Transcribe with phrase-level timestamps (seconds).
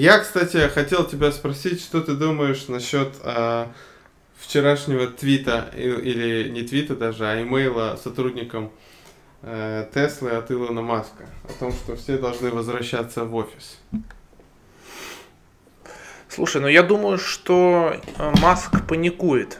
[0.00, 3.66] Я, кстати, хотел тебя спросить, что ты думаешь насчет э,
[4.34, 8.72] вчерашнего твита, или не твита даже, а имейла сотрудникам
[9.42, 13.78] э, Теслы от Илона Маска о том, что все должны возвращаться в офис.
[16.30, 19.58] Слушай, ну я думаю, что э, Маск паникует.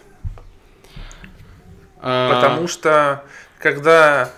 [1.99, 2.35] А...
[2.35, 3.27] Потому что
[3.59, 4.33] когда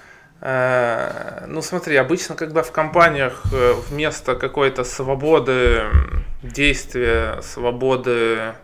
[0.44, 5.84] ну смотри, обычно, когда в компаниях э, вместо какой-то свободы
[6.42, 8.54] действия, свободы,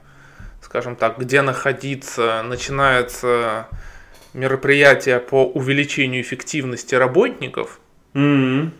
[0.60, 3.68] скажем так, где находиться, начинается
[4.34, 7.78] мероприятие по увеличению эффективности работников,
[8.14, 8.70] mm-hmm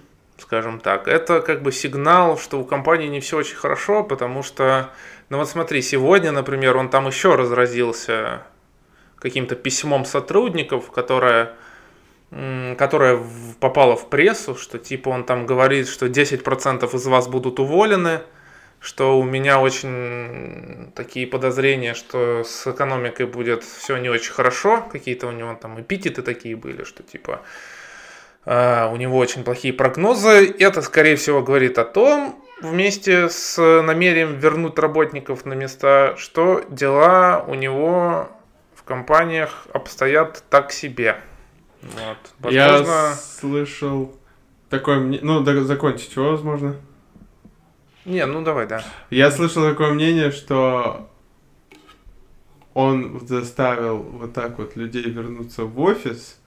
[0.40, 1.08] скажем так.
[1.08, 4.90] Это как бы сигнал, что у компании не все очень хорошо, потому что,
[5.28, 8.42] ну вот смотри, сегодня, например, он там еще разразился
[9.16, 11.52] каким-то письмом сотрудников, которое,
[12.30, 13.20] которое
[13.58, 18.20] попало в прессу, что типа он там говорит, что 10% из вас будут уволены,
[18.80, 25.26] что у меня очень такие подозрения, что с экономикой будет все не очень хорошо, какие-то
[25.26, 27.40] у него там эпитеты такие были, что типа
[28.44, 30.54] а, у него очень плохие прогнозы.
[30.58, 37.44] Это, скорее всего, говорит о том, вместе с намерением вернуть работников на места, что дела
[37.46, 38.28] у него
[38.74, 41.16] в компаниях обстоят так себе.
[41.82, 42.18] Вот.
[42.38, 42.50] Возможно...
[42.50, 44.16] Я слышал
[44.68, 45.24] такое мнение...
[45.24, 46.76] Ну, да, закончить его, возможно.
[48.04, 48.82] Не, ну давай, да.
[49.10, 51.08] Я слышал такое мнение, что
[52.74, 56.38] он заставил вот так вот людей вернуться в офис,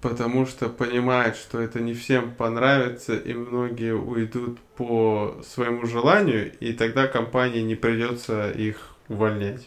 [0.00, 6.74] потому что понимает, что это не всем понравится, и многие уйдут по своему желанию, и
[6.74, 9.66] тогда компании не придется их увольнять.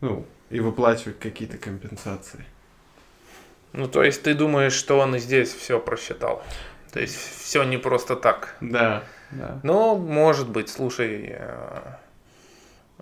[0.00, 2.44] Ну, и выплачивать какие-то компенсации.
[3.74, 6.42] Ну, то есть ты думаешь, что он и здесь все просчитал?
[6.92, 8.54] То есть все не просто так?
[8.60, 9.60] Да, да.
[9.62, 11.80] Ну, может быть, слушай, э,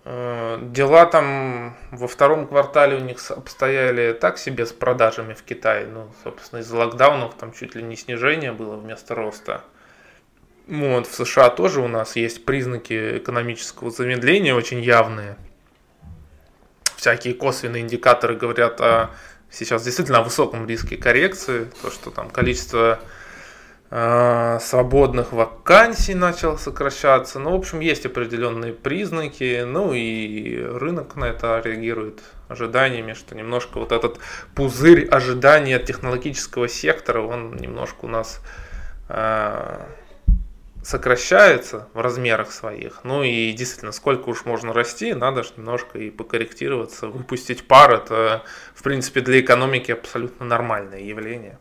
[0.05, 5.87] Э, дела там во втором квартале у них обстояли так себе с продажами в Китае.
[5.87, 9.63] Ну, собственно, из-за локдаунов там чуть ли не снижение было вместо роста.
[10.67, 15.37] Вот, в США тоже у нас есть признаки экономического замедления очень явные.
[16.97, 19.11] Всякие косвенные индикаторы говорят о
[19.53, 21.71] сейчас действительно о высоком риске коррекции.
[21.83, 22.99] То, что там количество
[23.95, 27.39] Э, свободных вакансий начал сокращаться.
[27.39, 29.65] Ну, в общем, есть определенные признаки.
[29.67, 34.19] Ну и рынок на это реагирует ожиданиями, что немножко вот этот
[34.55, 38.41] пузырь ожидания технологического сектора, он немножко у нас
[39.11, 39.81] э,
[40.83, 43.01] сокращается в размерах своих.
[43.05, 47.95] Ну и действительно, сколько уж можно расти, надо же немножко и покорректироваться, выпустить пар.
[47.95, 48.43] Это,
[48.75, 51.59] в принципе, для экономики абсолютно нормальное явление.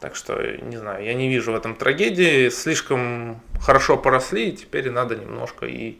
[0.00, 2.48] Так что, не знаю, я не вижу в этом трагедии.
[2.48, 5.98] Слишком хорошо поросли, и теперь надо немножко и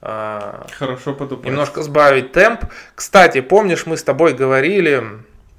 [0.00, 1.44] а, Хорошо подумать.
[1.44, 2.64] Немножко сбавить темп.
[2.94, 5.02] Кстати, помнишь, мы с тобой говорили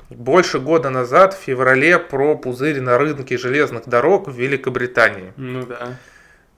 [0.09, 5.33] больше года назад, в феврале, про пузырь на рынке железных дорог в Великобритании.
[5.37, 5.97] Ну да.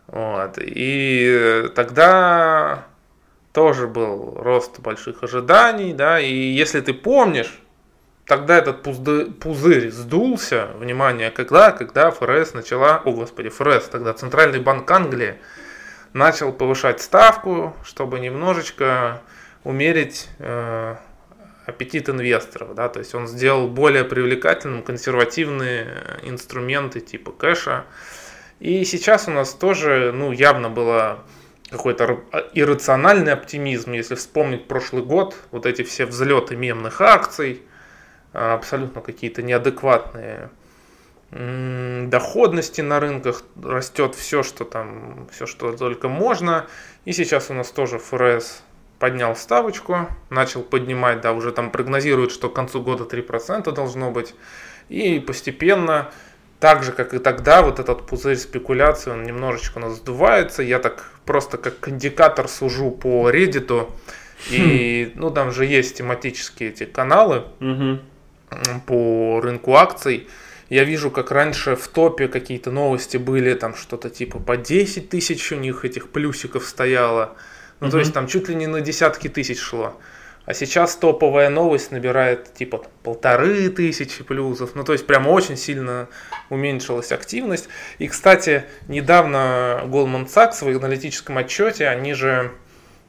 [0.08, 0.58] Вот.
[0.58, 2.86] И тогда
[3.54, 7.60] тоже был рост больших ожиданий, да, и если ты помнишь,
[8.26, 14.90] тогда этот пузырь сдулся, внимание, когда, когда ФРС начала, о господи, ФРС, тогда Центральный банк
[14.90, 15.36] Англии
[16.14, 19.22] начал повышать ставку, чтобы немножечко
[19.64, 20.96] умерить э,
[21.66, 27.86] аппетит инвесторов, да, то есть он сделал более привлекательным консервативные инструменты типа кэша.
[28.60, 31.24] И сейчас у нас тоже, ну, явно было
[31.70, 32.20] какой-то
[32.54, 37.62] иррациональный оптимизм, если вспомнить прошлый год, вот эти все взлеты мемных акций,
[38.34, 40.50] а, абсолютно какие-то неадекватные
[41.32, 46.68] доходности на рынках, растет все, что там, все, что только можно.
[47.06, 48.64] И сейчас у нас тоже ФРС
[49.02, 54.34] поднял ставочку, начал поднимать, да, уже там прогнозируют, что к концу года 3% должно быть.
[54.88, 56.10] И постепенно,
[56.62, 60.64] так же, как и тогда, вот этот пузырь спекуляции, он немножечко у нас сдувается.
[60.64, 63.90] Я так просто как индикатор сужу по Reddit.
[64.50, 67.44] И, ну, там же есть тематические эти каналы.
[67.60, 68.00] Угу
[68.86, 70.28] по рынку акций.
[70.70, 75.52] Я вижу, как раньше в топе какие-то новости были, там что-то типа по 10 тысяч
[75.52, 77.36] у них этих плюсиков стояло.
[77.82, 79.98] Ну, mm то есть там чуть ли не на десятки тысяч шло.
[80.46, 84.72] А сейчас топовая новость набирает типа полторы тысячи плюсов.
[84.76, 86.08] Ну, то есть прям очень сильно
[86.50, 87.68] уменьшилась активность.
[88.00, 92.52] И, кстати, недавно Goldman Sachs в аналитическом отчете, они же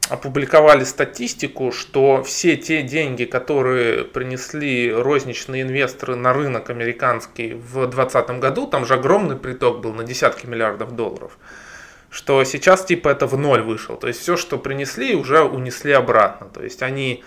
[0.09, 8.39] опубликовали статистику, что все те деньги, которые принесли розничные инвесторы на рынок американский в 2020
[8.39, 11.37] году, там же огромный приток был на десятки миллиардов долларов,
[12.13, 13.97] что сейчас типа это в ноль вышел.
[13.97, 16.47] То есть все, что принесли, уже унесли обратно.
[16.47, 17.23] То есть они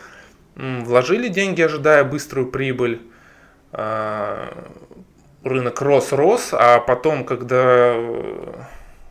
[0.55, 3.03] вложили деньги, ожидая быструю прибыль.
[3.73, 4.71] А,
[5.43, 7.94] рынок рос-рос, а потом, когда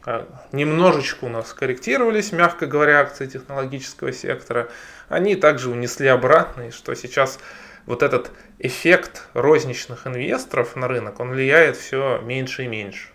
[0.05, 4.69] э, немножечко у нас корректировались, мягко говоря, акции технологического сектора,
[5.07, 7.39] они также унесли обратно, и что сейчас
[7.85, 13.09] вот этот эффект розничных инвесторов на рынок, он влияет все меньше и меньше.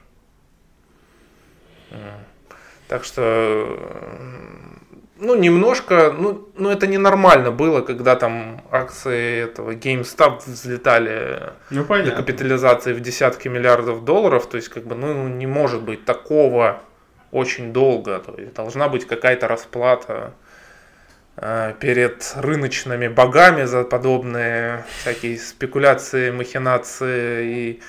[2.90, 3.78] Так что,
[5.16, 12.10] ну, немножко, ну, ну, это ненормально было, когда там акции этого GameStop взлетали ну, до
[12.10, 14.48] капитализации в десятки миллиардов долларов.
[14.48, 16.81] То есть, как бы, ну, не может быть такого
[17.31, 18.19] очень долго.
[18.19, 20.32] То есть, должна быть какая-то расплата
[21.37, 27.82] э, перед рыночными богами за подобные всякие спекуляции, махинации и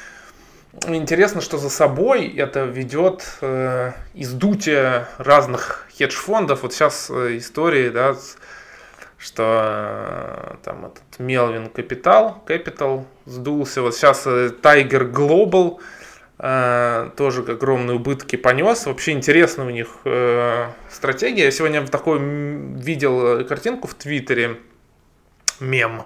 [0.88, 6.64] Интересно, что за собой это ведет э, издутие разных хедж-фондов.
[6.64, 8.16] Вот сейчас э, истории, да,
[9.18, 13.82] что э, там этот Melvin Capital, Capital сдулся.
[13.82, 15.80] Вот сейчас э, Global
[16.40, 18.86] э, тоже огромные убытки понес.
[18.86, 21.44] Вообще интересно у них э, стратегия.
[21.46, 24.58] Я сегодня в такой видел картинку в Твиттере,
[25.60, 26.04] мем,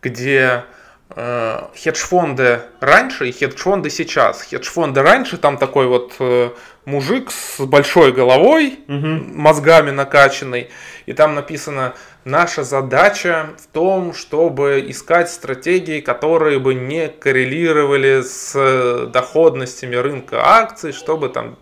[0.00, 0.81] где Э,
[1.14, 4.42] хедж-фонды раньше и хедж-фонды сейчас.
[4.42, 6.50] Хедж-фонды раньше, там такой вот э,
[6.84, 9.06] мужик с большой головой, угу.
[9.34, 10.70] мозгами накачанный,
[11.06, 11.94] и там написано,
[12.24, 20.40] наша задача в том, чтобы искать стратегии, которые бы не коррелировали с э, доходностями рынка
[20.44, 21.58] акций, чтобы там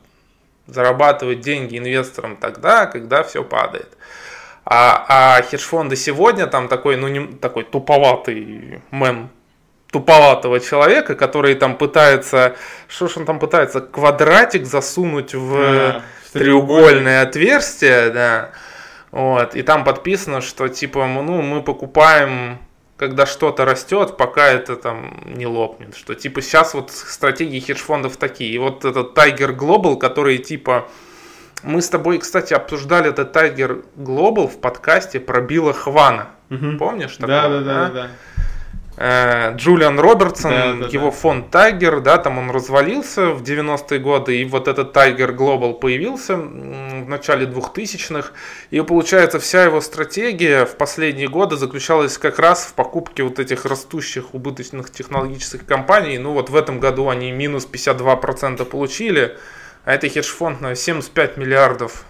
[0.67, 3.96] зарабатывать деньги инвесторам тогда, когда все падает.
[4.64, 9.31] А, а хедж-фонды сегодня там такой, ну не такой туповатый мем
[9.90, 12.56] туповатого человека, который там пытается,
[12.88, 16.02] что ж он там пытается, квадратик засунуть в а,
[16.32, 18.50] треугольное отверстие, да,
[19.10, 22.58] вот, и там подписано, что типа, ну, мы покупаем
[23.00, 25.96] когда что-то растет, пока это там не лопнет.
[25.96, 28.52] Что типа сейчас вот стратегии хедж-фондов такие.
[28.52, 30.86] И вот этот Tiger Global, который типа...
[31.62, 36.28] Мы с тобой, кстати, обсуждали этот Tiger Global в подкасте про Билла Хвана.
[36.50, 36.76] Угу.
[36.78, 37.16] Помнишь?
[37.16, 38.04] Такого, да, да, да, да.
[38.04, 38.39] Э,
[38.98, 41.10] Джулиан Робертсон, да, да, его да.
[41.10, 46.37] фонд Tiger, да, там он развалился в 90-е годы, и вот этот Tiger Global появился
[46.37, 48.32] в начале 2000-х,
[48.70, 53.64] и получается вся его стратегия в последние годы заключалась как раз в покупке вот этих
[53.64, 59.38] растущих убыточных технологических компаний, ну вот в этом году они минус 52% получили,
[59.84, 62.04] а это хедж-фонд на 75 миллиардов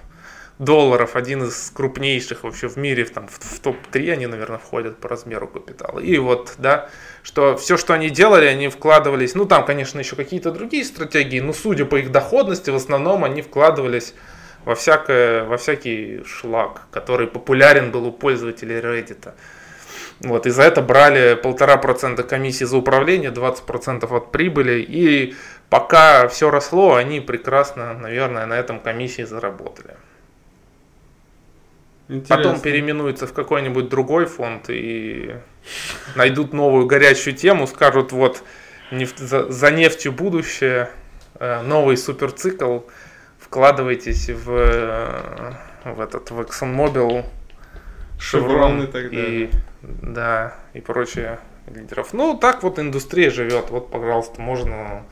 [0.60, 5.08] долларов, один из крупнейших вообще в мире, там, в, в топ-3 они, наверное, входят по
[5.08, 5.98] размеру капитала.
[5.98, 6.90] И вот, да,
[7.22, 11.54] что все, что они делали, они вкладывались, ну, там, конечно, еще какие-то другие стратегии, но
[11.54, 14.14] судя по их доходности, в основном они вкладывались
[14.66, 19.32] во, всякое, во всякий шлак, который популярен был у пользователей Reddit.
[20.20, 25.34] Вот, и за это брали полтора процента комиссии за управление, 20% от прибыли, и
[25.70, 29.96] пока все росло, они прекрасно, наверное, на этом комиссии заработали.
[32.10, 32.36] Интересно.
[32.36, 35.36] Потом переименуются в какой-нибудь другой фонд и
[36.16, 38.42] найдут новую горячую тему, скажут вот
[38.90, 40.90] нефть, за, за нефтью будущее,
[41.38, 42.80] э, новый суперцикл,
[43.38, 45.52] вкладывайтесь в, э,
[45.84, 47.24] в этот в ExxonMobil,
[48.18, 49.44] Chevron, и, так далее.
[49.44, 49.50] и
[49.82, 51.38] да и прочие
[51.72, 52.12] лидеров.
[52.12, 53.70] Ну так вот индустрия живет.
[53.70, 55.04] Вот, пожалуйста, можно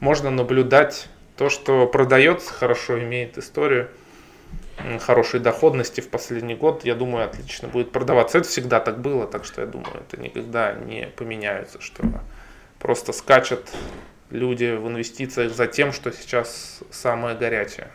[0.00, 3.88] можно наблюдать то, что продается хорошо, имеет историю
[5.00, 8.38] хорошей доходности в последний год, я думаю, отлично будет продаваться.
[8.38, 12.02] Это всегда так было, так что я думаю, это никогда не поменяется, что
[12.78, 13.68] просто скачут
[14.30, 17.88] люди в инвестициях за тем, что сейчас самое горячее.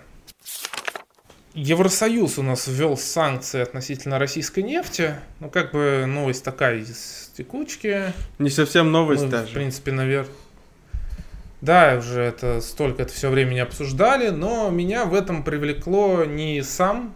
[1.53, 5.15] Евросоюз у нас ввел санкции относительно российской нефти.
[5.39, 8.13] Ну, как бы новость такая из текучки.
[8.37, 9.51] Не совсем новость Мы, даже.
[9.51, 10.31] В принципе, наверное.
[11.61, 16.61] Да, уже это столько это все время не обсуждали, но меня в этом привлекло не
[16.63, 17.13] сам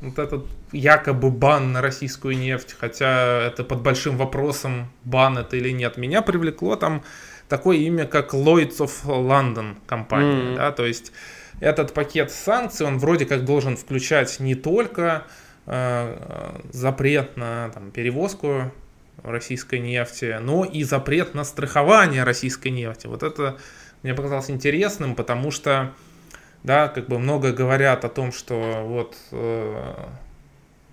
[0.00, 5.70] вот этот якобы бан на российскую нефть, хотя это под большим вопросом, бан это или
[5.70, 5.96] нет.
[5.96, 7.02] Меня привлекло там
[7.48, 10.56] такое имя, как Lloyds of London компания, mm-hmm.
[10.56, 11.12] да, то есть
[11.60, 15.24] этот пакет санкций, он вроде как должен включать не только
[15.66, 18.72] э, запрет на там, перевозку
[19.22, 23.06] российской нефти, но и запрет на страхование российской нефти.
[23.06, 23.58] Вот это
[24.02, 25.92] мне показалось интересным, потому что,
[26.62, 29.94] да, как бы много говорят о том, что вот э,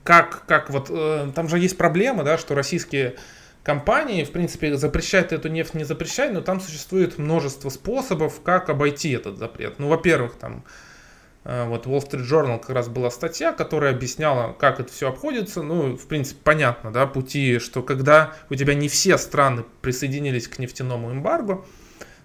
[0.03, 3.15] как, как вот, э, там же есть проблема, да, что российские
[3.63, 9.11] компании, в принципе, запрещают эту нефть, не запрещают, но там существует множество способов, как обойти
[9.11, 9.79] этот запрет.
[9.79, 10.63] Ну, во-первых, там
[11.43, 15.61] вот Wall Street Journal как раз была статья, которая объясняла, как это все обходится.
[15.61, 20.59] Ну, в принципе, понятно, да, пути, что когда у тебя не все страны присоединились к
[20.59, 21.65] нефтяному эмбарго,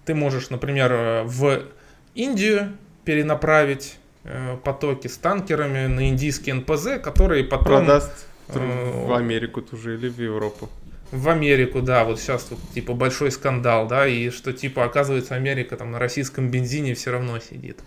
[0.05, 1.63] ты можешь, например, э, в
[2.15, 7.85] Индию перенаправить э, потоки с танкерами на индийский НПЗ, которые потом...
[7.85, 10.69] Продаст в Америку тоже или в Европу.
[11.11, 15.75] В Америку, да, вот сейчас тут типа большой скандал, да, и что типа оказывается Америка
[15.75, 17.79] там на российском бензине все равно сидит.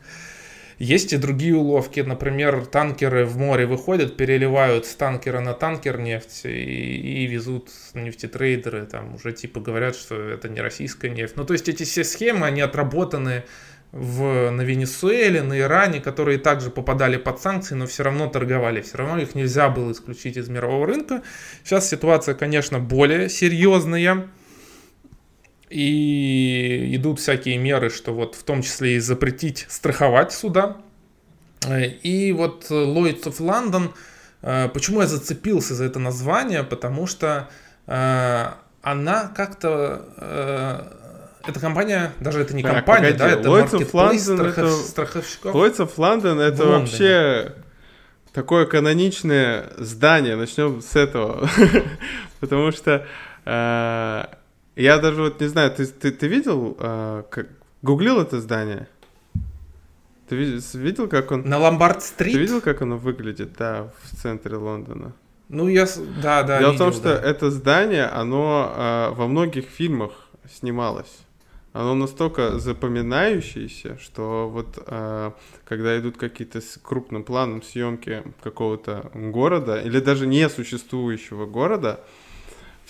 [0.79, 6.43] Есть и другие уловки, например, танкеры в море выходят, переливают с танкера на танкер нефть
[6.45, 11.37] и, и везут нефтетрейдеры, там уже типа говорят, что это не российская нефть.
[11.37, 13.45] Ну то есть эти все схемы, они отработаны
[13.93, 18.99] в, на Венесуэле, на Иране, которые также попадали под санкции, но все равно торговали, все
[18.99, 21.23] равно их нельзя было исключить из мирового рынка.
[21.63, 24.29] Сейчас ситуация, конечно, более серьезная.
[25.73, 30.77] И идут всякие меры, что вот в том числе и запретить страховать суда.
[32.03, 33.93] И вот Lloyds of London,
[34.43, 37.49] э, почему я зацепился за это название, потому что
[37.87, 38.47] э,
[38.83, 43.19] она как-то э, эта компания, даже это не так, компания, погоди.
[43.19, 44.71] да, это Lloyds of London страхов, это...
[44.73, 45.55] страховщиков.
[45.55, 47.55] Lloyds of London это вообще
[48.33, 50.37] такое каноничное здание.
[50.37, 51.49] Начнем с этого.
[52.41, 53.07] Потому что
[54.77, 57.49] я даже вот не знаю, ты, ты, ты видел, э, как,
[57.83, 58.89] гуглил это здание?
[60.29, 61.49] Ты видел, как он...
[61.49, 62.33] На Ломбард-стрит?
[62.33, 65.13] Ты видел, как оно выглядит, да, в центре Лондона?
[65.49, 65.87] Ну, я...
[66.23, 67.23] Да, да, Дело видел, в том, что да.
[67.23, 70.13] это здание, оно э, во многих фильмах
[70.51, 71.19] снималось.
[71.75, 75.33] Оно настолько запоминающееся, что вот э,
[75.65, 82.01] когда идут какие-то с крупным планом съемки какого-то города или даже несуществующего города,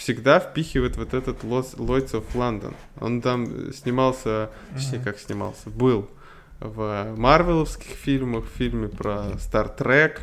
[0.02, 2.74] всегда впихивает вот этот Lloyds of London.
[3.00, 6.10] Он там снимался, точнее, как снимался, был
[6.58, 10.18] в марвеловских фильмах, в фильме про Star Trek.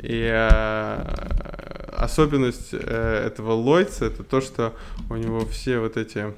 [0.00, 0.98] И э,
[1.96, 4.74] особенность э, этого Ллойдса это то, что
[5.10, 6.34] у него все вот эти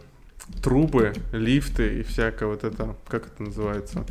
[0.62, 4.06] трубы, лифты и всякое вот это, как это называется?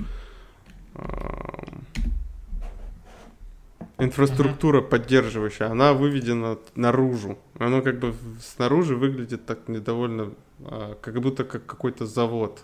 [3.98, 7.38] Инфраструктура поддерживающая, она выведена наружу.
[7.57, 12.62] Оно как бы снаружи выглядит так недовольно, а, как будто как какой-то завод.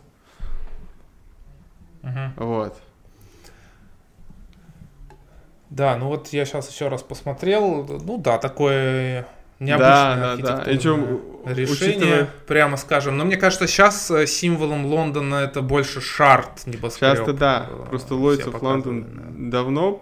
[2.03, 2.45] Угу.
[2.45, 2.77] Вот.
[5.69, 7.85] Да, ну вот я сейчас еще раз посмотрел.
[7.85, 9.27] Ну да, такое
[9.59, 10.71] необычное да, да, да.
[10.71, 12.29] И чем, решение, учитывая...
[12.47, 13.17] прямо скажем.
[13.17, 17.17] Но мне кажется, сейчас э, символом Лондона это больше шарт небоскреб.
[17.17, 19.05] Часто да, просто Lloyds of London
[19.49, 19.57] да.
[19.57, 20.01] давно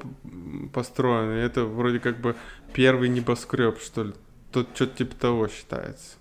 [0.73, 2.35] построен, и это вроде как бы
[2.73, 4.13] первый небоскреб, что ли.
[4.51, 6.17] Тут что-то типа того считается.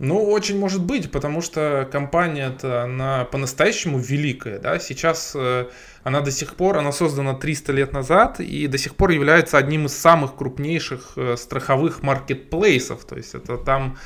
[0.00, 5.66] Ну, очень может быть, потому что компания-то, она по-настоящему великая, да, сейчас э,
[6.02, 9.84] она до сих пор, она создана 300 лет назад и до сих пор является одним
[9.84, 13.98] из самых крупнейших э, страховых маркетплейсов, то есть это там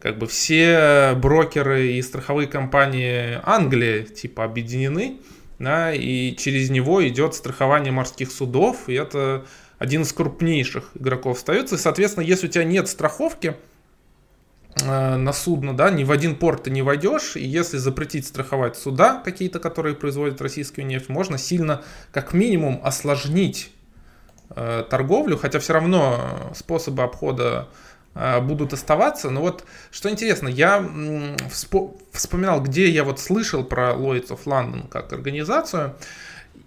[0.00, 5.18] как бы все брокеры и страховые компании Англии типа объединены,
[5.62, 9.44] да, и через него идет страхование морских судов, и это
[9.78, 11.76] один из крупнейших игроков остается.
[11.76, 13.56] И, соответственно, если у тебя нет страховки
[14.82, 18.76] э, на судно, да, ни в один порт ты не войдешь, и если запретить страховать
[18.76, 23.70] суда какие-то, которые производят российскую нефть, можно сильно, как минимум, осложнить
[24.50, 27.68] э, торговлю, хотя все равно способы обхода
[28.14, 29.30] будут оставаться.
[29.30, 30.84] Но вот что интересно, я
[32.12, 35.94] вспоминал, где я вот слышал про Lloyds of London как организацию,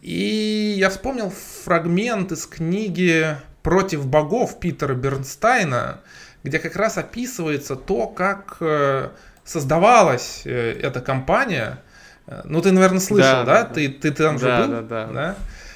[0.05, 1.33] и я вспомнил
[1.63, 6.01] фрагмент из книги «Против богов» Питера Бернстайна,
[6.43, 9.09] где как раз описывается то, как э,
[9.43, 11.81] создавалась э, эта компания.
[12.27, 13.45] Э, ну, ты, наверное, слышал, да?
[13.45, 13.63] да?
[13.63, 13.73] да.
[13.73, 14.67] Ты, ты там же да, был?
[14.67, 15.35] Да, да, да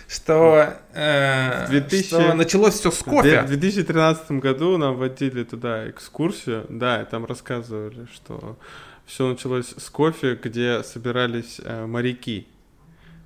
[0.10, 2.08] что, э, 2000...
[2.08, 3.44] что началось все с кофе.
[3.44, 8.58] В 2013 году нам водили туда экскурсию, да, и там рассказывали, что
[9.06, 12.48] все началось с кофе, где собирались э, моряки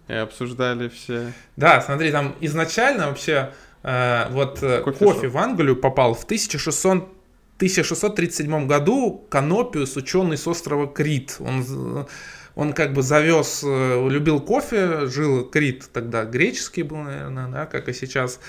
[0.09, 1.31] и обсуждали все.
[1.55, 7.07] Да, смотри, там изначально вообще э, вот э, кофе, кофе в Англию попал в 1600
[7.57, 11.37] 1637 году Канопиус, ученый с острова Крит.
[11.39, 12.07] Он
[12.55, 17.89] он как бы завез, э, любил кофе, жил Крит тогда греческий был, наверное, да, как
[17.89, 18.39] и сейчас.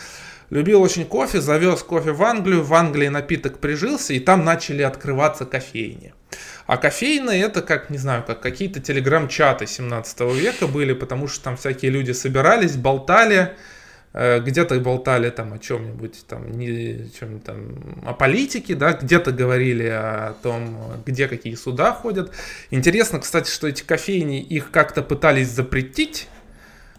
[0.51, 5.47] Любил очень кофе, завез кофе в Англию, в Англии напиток прижился, и там начали открываться
[5.47, 6.13] кофейни.
[6.67, 11.57] А кофейные это как, не знаю, как какие-то телеграм-чаты 17 века были, потому что там
[11.57, 13.55] всякие люди собирались, болтали,
[14.15, 17.75] где-то болтали там о чем-нибудь, там, не, чем там,
[18.07, 22.31] о политике, да, где-то говорили о том, где какие суда ходят.
[22.71, 26.29] Интересно, кстати, что эти кофейни, их как-то пытались запретить,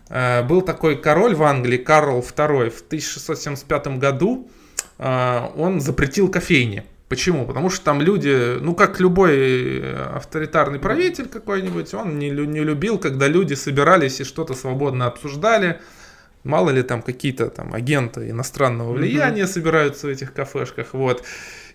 [0.09, 4.49] э, был такой король в Англии, Карл II, в 1675 году
[4.97, 6.83] э, он запретил кофейни.
[7.07, 7.45] Почему?
[7.45, 13.27] Потому что там люди, ну как любой авторитарный правитель какой-нибудь, он не, не любил, когда
[13.27, 15.79] люди собирались и что-то свободно обсуждали.
[16.45, 19.47] Мало ли там какие-то там агенты иностранного влияния mm-hmm.
[19.47, 21.23] собираются в этих кафешках, вот.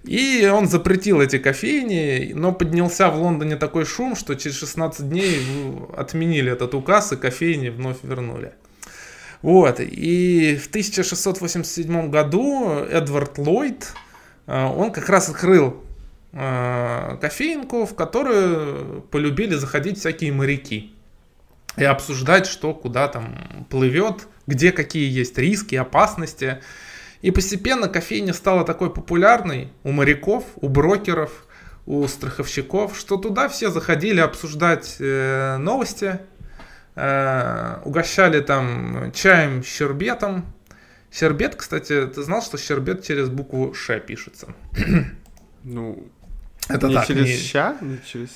[0.05, 5.43] И он запретил эти кофейни, но поднялся в Лондоне такой шум, что через 16 дней
[5.97, 8.53] отменили этот указ и кофейни вновь вернули.
[9.43, 9.81] Вот.
[9.81, 13.89] И в 1687 году Эдвард Ллойд,
[14.47, 15.83] э, он как раз открыл
[16.33, 20.95] э, кофейнку, в которую полюбили заходить всякие моряки
[21.77, 26.61] и обсуждать, что куда там плывет, где какие есть риски, опасности.
[27.23, 31.47] И постепенно кофейня стала такой популярной у моряков, у брокеров,
[31.87, 36.21] у страховщиков, что туда все заходили обсуждать э, новости,
[36.95, 40.45] э, угощали там чаем, щербетом.
[41.13, 44.55] Щербет, кстати, ты знал, что щербет через букву Ш пишется?
[45.63, 46.11] Ну,
[46.71, 47.37] это не так, через не...
[47.37, 48.31] ща, не через...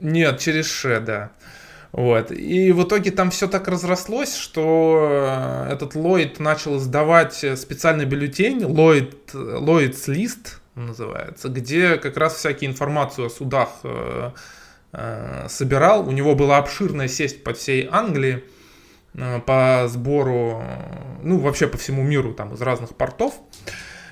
[0.00, 1.32] Нет, через Ш, да.
[1.92, 2.30] Вот.
[2.30, 8.64] И в итоге там все так разрослось, что э, этот Ллойд начал сдавать специальный бюллетень,
[8.64, 14.30] Ллойд, Ллойдс лист называется, где как раз всякие информацию о судах э,
[14.92, 16.06] э, собирал.
[16.06, 18.44] У него была обширная сеть по всей Англии
[19.46, 20.62] по сбору,
[21.22, 23.34] ну вообще по всему миру, там из разных портов.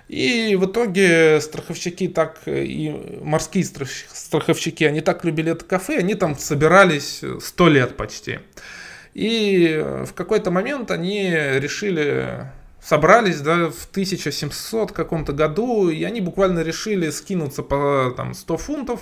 [0.08, 6.38] И в итоге страховщики так, и морские страховщики, они так любили это кафе, они там
[6.38, 8.38] собирались сто лет почти.
[9.14, 12.48] И в какой-то момент они решили,
[12.80, 19.00] собрались да, в 1700 каком-то году, и они буквально решили скинуться по там, 100 фунтов,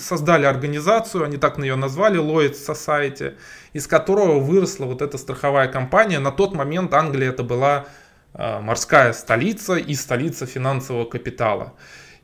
[0.00, 3.34] создали организацию, они так на нее назвали, Lloyd's Society,
[3.74, 6.18] из которого выросла вот эта страховая компания.
[6.18, 8.01] На тот момент Англия это была Э,
[8.34, 11.74] морская столица и столица финансового капитала.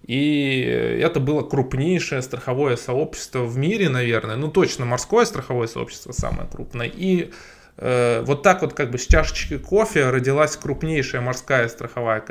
[0.08, 0.60] И
[1.02, 4.36] это было крупнейшее страховое сообщество в мире, наверное.
[4.36, 6.86] Ну, точно, морское страховое сообщество самое крупное.
[6.86, 7.30] И
[7.76, 12.24] э, вот так вот как бы с чашечки кофе родилась крупнейшая морская страховая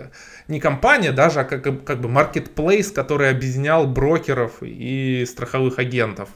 [0.47, 6.29] не компания даже, а как, как бы marketplace, который объединял брокеров и страховых агентов.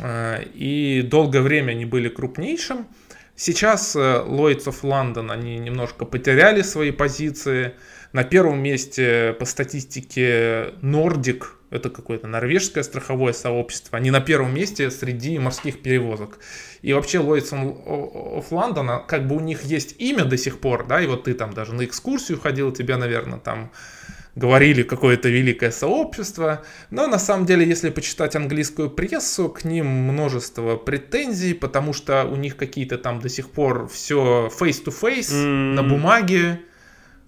[0.00, 2.86] Э, и долгое время они были крупнейшим.
[3.34, 7.74] Сейчас э, Lloyds of London, они немножко потеряли свои позиции.
[8.12, 14.90] На первом месте по статистике Nordic, это какое-то норвежское страховое сообщество, они на первом месте
[14.90, 16.38] среди морских перевозок.
[16.82, 21.00] И вообще Lloyds of London, как бы у них есть имя до сих пор, да,
[21.00, 23.72] и вот ты там даже на экскурсию ходил, тебя, наверное, там
[24.34, 30.76] говорили какое-то великое сообщество, но на самом деле, если почитать английскую прессу, к ним множество
[30.76, 35.74] претензий, потому что у них какие-то там до сих пор все face-to-face, mm-hmm.
[35.74, 36.60] на бумаге,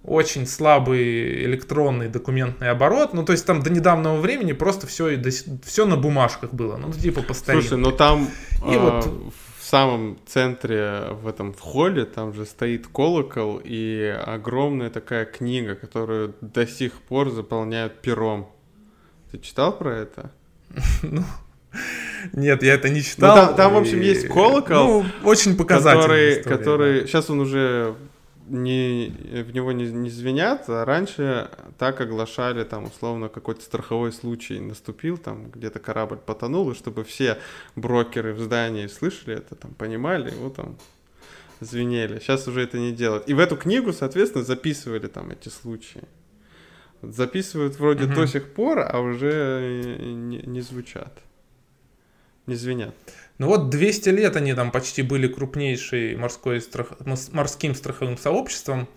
[0.02, 3.14] очень слабый электронный документный оборот.
[3.14, 5.20] Ну, то есть там до недавнего времени просто все,
[5.64, 6.76] все на бумажках было.
[6.76, 8.28] Ну, типа по Слушай, но там
[8.66, 9.32] и э, вот
[9.74, 16.32] самом центре, в этом в холле, там же стоит колокол и огромная такая книга, которую
[16.40, 18.48] до сих пор заполняют пером.
[19.32, 20.30] Ты читал про это?
[21.02, 21.24] Ну,
[22.34, 23.34] нет, я это не читал.
[23.34, 25.02] Ну, там, там, в общем, есть колокол.
[25.02, 26.02] Ну, очень показательный.
[26.02, 27.06] Который, история, который да.
[27.08, 27.96] сейчас он уже
[28.46, 29.09] не,
[29.42, 35.16] в него не, не звенят, а раньше так оглашали, там, условно, какой-то страховой случай наступил,
[35.16, 37.38] там, где-то корабль потонул, и чтобы все
[37.76, 40.76] брокеры в здании слышали это, там, понимали, его там
[41.61, 42.18] звенели.
[42.18, 43.28] Сейчас уже это не делают.
[43.28, 46.02] И в эту книгу, соответственно, записывали там эти случаи.
[47.02, 48.14] Записывают вроде угу.
[48.14, 51.12] до сих пор, а уже не, не звучат,
[52.46, 52.94] не звенят.
[53.38, 56.92] Ну вот 200 лет они там почти были крупнейшей морской страх...
[57.33, 58.88] морским страховым сообществом.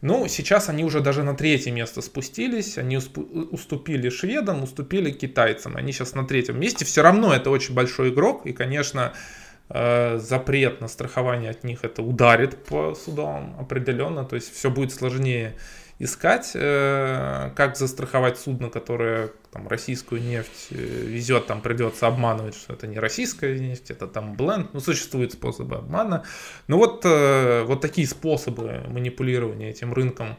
[0.00, 5.76] Ну, сейчас они уже даже на третье место спустились, они уступили шведам, уступили китайцам.
[5.76, 6.84] Они сейчас на третьем месте.
[6.84, 9.39] Все равно это очень большой игрок, и, конечно, э,
[9.72, 15.54] запрет на страхование от них это ударит по судам определенно, то есть все будет сложнее
[16.00, 22.72] искать, э, как застраховать судно, которое там, российскую нефть э, везет, там придется обманывать, что
[22.72, 24.72] это не российская нефть, это там бленд.
[24.72, 26.24] Ну, существуют способы обмана.
[26.68, 30.36] Ну, вот, э, вот такие способы манипулирования этим рынком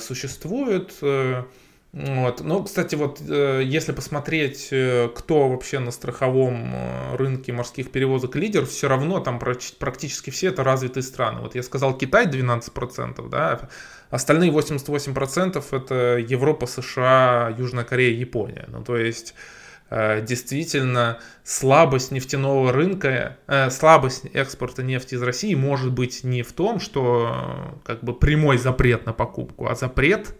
[0.00, 0.92] существуют.
[1.92, 2.40] Вот.
[2.40, 4.68] Ну, кстати, вот если посмотреть,
[5.14, 6.74] кто вообще на страховом
[7.14, 11.40] рынке морских перевозок лидер, все равно там практически все это развитые страны.
[11.42, 13.68] Вот я сказал Китай 12%, да,
[14.12, 18.66] Остальные 88% это Европа, США, Южная Корея, Япония.
[18.68, 19.34] Ну, то есть
[19.88, 26.52] э, действительно слабость нефтяного рынка, э, слабость экспорта нефти из России может быть не в
[26.52, 30.36] том, что как бы прямой запрет на покупку, а запрет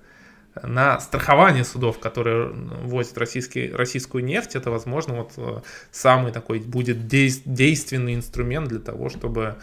[0.63, 8.15] на страхование судов, которые возят российский, российскую нефть, это, возможно, вот самый такой будет действенный
[8.15, 9.57] инструмент для того, чтобы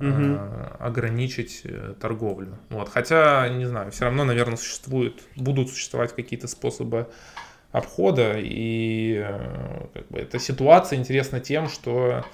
[0.00, 0.38] угу.
[0.78, 2.58] ограничить э, торговлю.
[2.70, 2.88] Вот.
[2.88, 7.08] Хотя, не знаю, все равно, наверное, существуют, будут существовать какие-то способы
[7.72, 8.34] обхода.
[8.38, 12.24] И э, как бы, эта ситуация интересна тем, что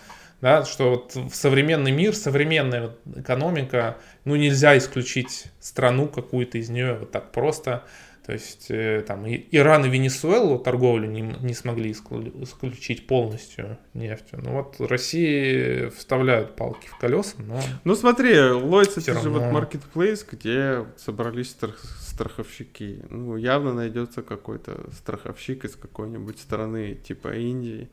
[0.44, 6.98] да, что вот в современный мир, современная экономика, ну нельзя исключить страну какую-то из нее
[6.98, 7.85] вот так просто.
[8.26, 14.40] То есть э, там Иран и Венесуэлу торговлю не, не смогли исключить полностью нефтью.
[14.42, 17.59] Ну вот России вставляют палки в колеса, но...
[17.85, 19.22] Ну смотри, Лойц это равно...
[19.22, 23.02] же вот marketplace, где собрались страх, страховщики.
[23.09, 27.88] Ну явно найдется какой-то страховщик из какой-нибудь страны типа Индии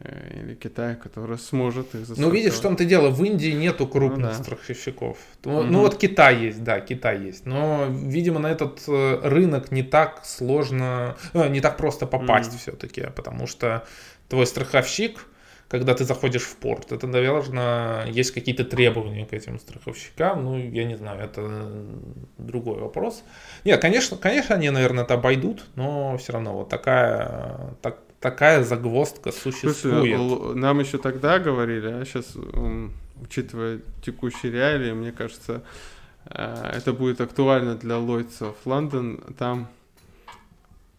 [0.00, 2.18] или Китая, который сможет их застраховать.
[2.18, 4.34] Ну, видишь, в том-то дело, в Индии нету крупных ну, да.
[4.34, 5.18] страховщиков.
[5.44, 5.62] Ну, угу.
[5.64, 7.46] ну, вот Китай есть, да, Китай есть.
[7.46, 12.58] Но, видимо, на этот э, рынок не так сложно, ну, не так просто попасть угу.
[12.58, 13.86] все-таки, потому что
[14.28, 15.26] твой страховщик,
[15.68, 20.84] когда ты заходишь в порт, это, наверное, есть какие-то требования к этим страховщикам, ну, я
[20.84, 21.72] не знаю, это
[22.38, 23.24] другой вопрос.
[23.64, 29.32] Нет, конечно, конечно, они, наверное, это обойдут, но все равно вот такая, так, такая загвоздка
[29.32, 29.76] существует.
[30.16, 32.36] Слушай, нам еще тогда говорили, а сейчас,
[33.20, 35.62] учитывая текущие реалии, мне кажется,
[36.26, 39.22] э, это будет актуально для лойцев Лондон.
[39.38, 39.68] Там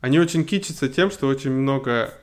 [0.02, 2.14] они очень кичатся тем, что очень много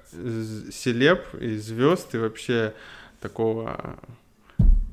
[0.73, 2.73] селеб и звезд и вообще
[3.21, 3.99] такого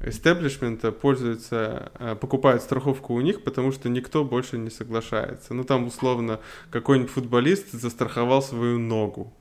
[0.03, 5.53] эстеблишмента пользуются, э, покупают страховку у них, потому что никто больше не соглашается.
[5.53, 6.39] Ну, там, условно,
[6.71, 9.31] какой-нибудь футболист застраховал свою ногу.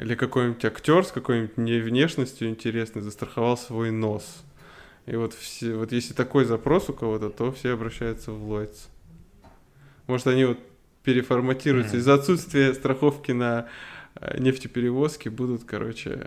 [0.00, 4.42] Или какой-нибудь актер с какой-нибудь не внешностью интересной застраховал свой нос.
[5.04, 8.88] И вот, все, вот если такой запрос у кого-то, то все обращаются в Lloyds.
[10.06, 10.58] Может, они вот
[11.02, 11.96] переформатируются.
[11.96, 11.98] Mm-hmm.
[11.98, 13.68] Из-за отсутствия страховки на
[14.14, 16.26] э, нефтеперевозки будут, короче,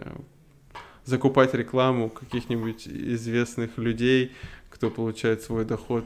[1.06, 4.34] закупать рекламу каких-нибудь известных людей,
[4.70, 6.06] кто получает свой доход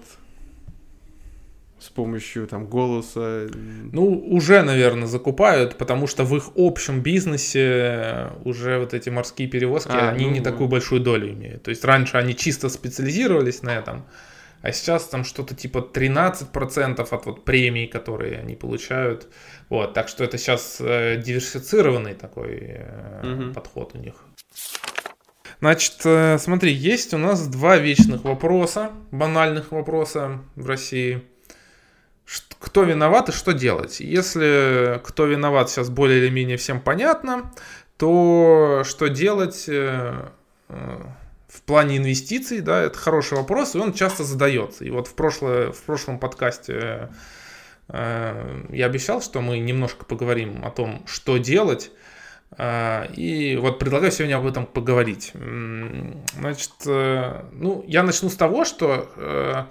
[1.80, 3.48] с помощью там голоса.
[3.92, 9.92] Ну, уже, наверное, закупают, потому что в их общем бизнесе уже вот эти морские перевозки,
[9.92, 11.64] а, они ну, не такую большую долю имеют.
[11.64, 14.06] То есть раньше они чисто специализировались на этом,
[14.62, 19.28] а сейчас там что-то типа 13% от вот премий, которые они получают.
[19.70, 23.54] Вот, так что это сейчас э, диверсифицированный такой э, угу.
[23.54, 24.16] подход у них.
[25.60, 31.22] Значит, э, смотри, есть у нас два вечных вопроса, банальных вопроса в России–
[32.60, 34.00] кто виноват и что делать.
[34.00, 37.52] Если кто виноват сейчас более или менее всем понятно,
[37.98, 40.30] то что делать э,
[40.70, 40.98] э,
[41.48, 44.86] в плане инвестиций, да, это хороший вопрос, и он часто задается.
[44.86, 47.10] И вот в, прошлое, в прошлом подкасте
[47.88, 51.92] э, я обещал, что мы немножко поговорим о том, что делать.
[52.58, 55.34] И вот предлагаю сегодня об этом поговорить.
[55.34, 59.68] Значит, ну, я начну с того, что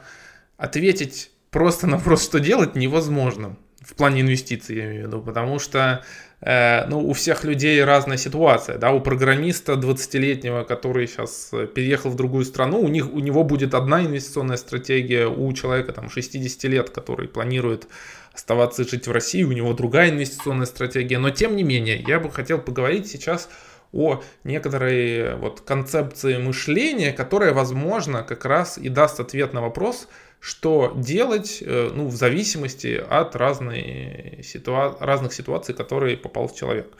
[0.58, 3.56] ответить просто на вопрос, что делать, невозможно.
[3.80, 6.02] В плане инвестиций, я имею в виду, потому что
[6.40, 8.78] э, ну, у всех людей разная ситуация.
[8.78, 8.90] Да?
[8.90, 13.74] У программиста 20-летнего, который сейчас э, переехал в другую страну, у, них, у него будет
[13.74, 17.87] одна инвестиционная стратегия, у человека там, 60 лет, который планирует
[18.35, 21.18] оставаться жить в России, у него другая инвестиционная стратегия.
[21.18, 23.48] Но тем не менее, я бы хотел поговорить сейчас
[23.92, 30.09] о некоторой вот концепции мышления, которая, возможно, как раз и даст ответ на вопрос,
[30.40, 36.96] что делать э, ну, в зависимости от разной ситуа- разных ситуаций, в которые попал человек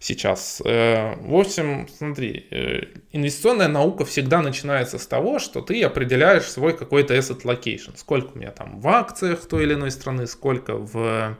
[0.00, 0.62] сейчас.
[0.64, 6.76] Э, в общем, смотри, э, инвестиционная наука всегда начинается с того, что ты определяешь свой
[6.76, 7.92] какой-то asset location.
[7.96, 11.36] Сколько у меня там в акциях той или иной страны, сколько в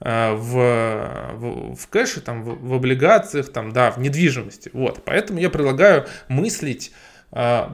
[0.00, 0.34] в,
[1.34, 4.68] в, в кэше, там, в, в облигациях, там, да, в недвижимости.
[4.74, 5.02] Вот.
[5.04, 6.92] Поэтому я предлагаю мыслить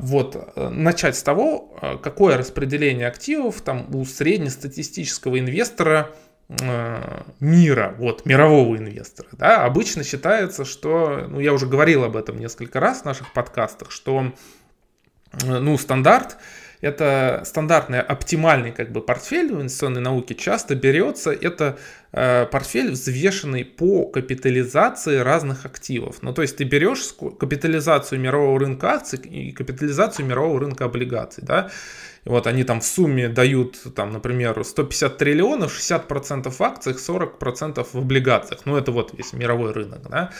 [0.01, 6.11] вот, э, начать с того, а, какое распределение активов там у среднестатистического инвестора
[6.49, 9.29] э, мира, вот, мирового инвестора.
[9.33, 9.65] Да?
[9.65, 14.33] Обычно считается, что, ну, я уже говорил об этом несколько раз в наших подкастах, что,
[15.43, 16.39] э, ну, стандарт
[16.81, 23.65] это стандартный оптимальный как бы портфель в инвестиционной науке часто берется, это э, портфель взвешенный
[23.65, 26.23] по капитализации разных активов.
[26.23, 31.71] Ну, то есть ты берешь капитализацию мирового рынка акций и капитализацию мирового рынка облигаций, да,
[32.25, 37.95] вот они там в сумме дают, там, например, 150 триллионов, 60% в акциях, 40% в
[37.97, 38.67] облигациях.
[38.67, 40.31] Ну, это вот весь мировой рынок, да.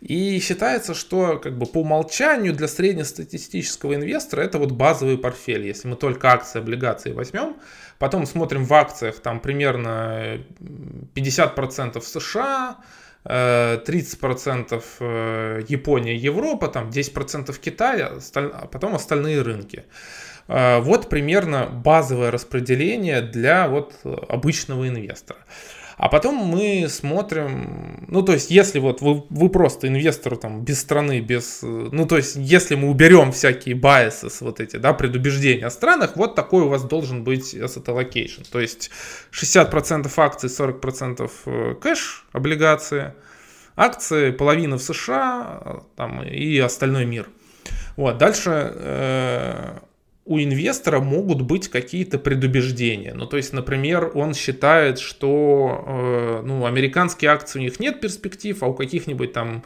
[0.00, 5.66] И считается, что как бы по умолчанию для среднестатистического инвестора это вот базовый портфель.
[5.66, 7.56] Если мы только акции, облигации возьмем,
[7.98, 10.40] потом смотрим в акциях, там примерно
[11.14, 12.76] 50% США,
[13.24, 19.84] 30% э, Япония, Европа, там 10% Китая, а потом остальные рынки.
[20.48, 25.40] Вот примерно базовое распределение для вот обычного инвестора.
[25.98, 30.80] А потом мы смотрим, ну то есть если вот вы, вы просто инвестор там без
[30.80, 35.70] страны, без, ну то есть если мы уберем всякие байсы, вот эти, да, предубеждения о
[35.70, 38.46] странах, вот такой у вас должен быть asset allocation.
[38.48, 38.92] То есть
[39.32, 43.14] 60% акций, 40% э, кэш, облигации,
[43.74, 47.28] акции, половина в США там, и остальной мир.
[47.96, 49.78] Вот, дальше э,
[50.28, 53.14] у инвестора могут быть какие-то предубеждения.
[53.14, 58.62] Ну, то есть, например, он считает, что э, ну, американские акции у них нет перспектив,
[58.62, 59.64] а у каких-нибудь там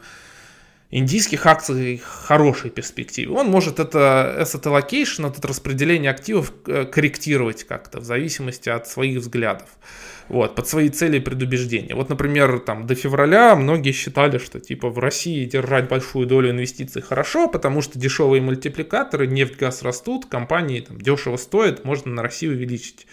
[0.89, 3.35] индийских акций хорошие перспективы.
[3.35, 9.19] Он может это asset allocation, это распределение активов э, корректировать как-то в зависимости от своих
[9.19, 9.67] взглядов
[10.29, 11.95] вот, под свои цели и предубеждения.
[11.95, 17.01] Вот, например, там до февраля многие считали, что типа в России держать большую долю инвестиций
[17.01, 22.53] хорошо, потому что дешевые мультипликаторы, нефть, газ растут, компании там дешево стоят, можно на Россию
[22.53, 23.07] увеличить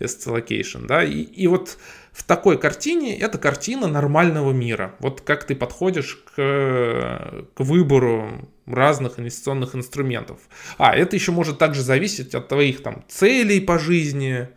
[0.00, 1.78] asset allocation, да, и, и вот
[2.12, 4.94] в такой картине это картина нормального мира.
[5.00, 10.38] Вот как ты подходишь к, к выбору разных инвестиционных инструментов.
[10.78, 14.48] А, это еще может также зависеть от твоих там целей по жизни,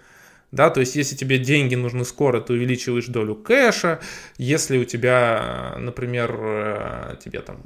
[0.51, 3.99] да, то есть если тебе деньги нужны скоро, ты увеличиваешь долю кэша,
[4.37, 7.57] если у тебя, например, э, тебе там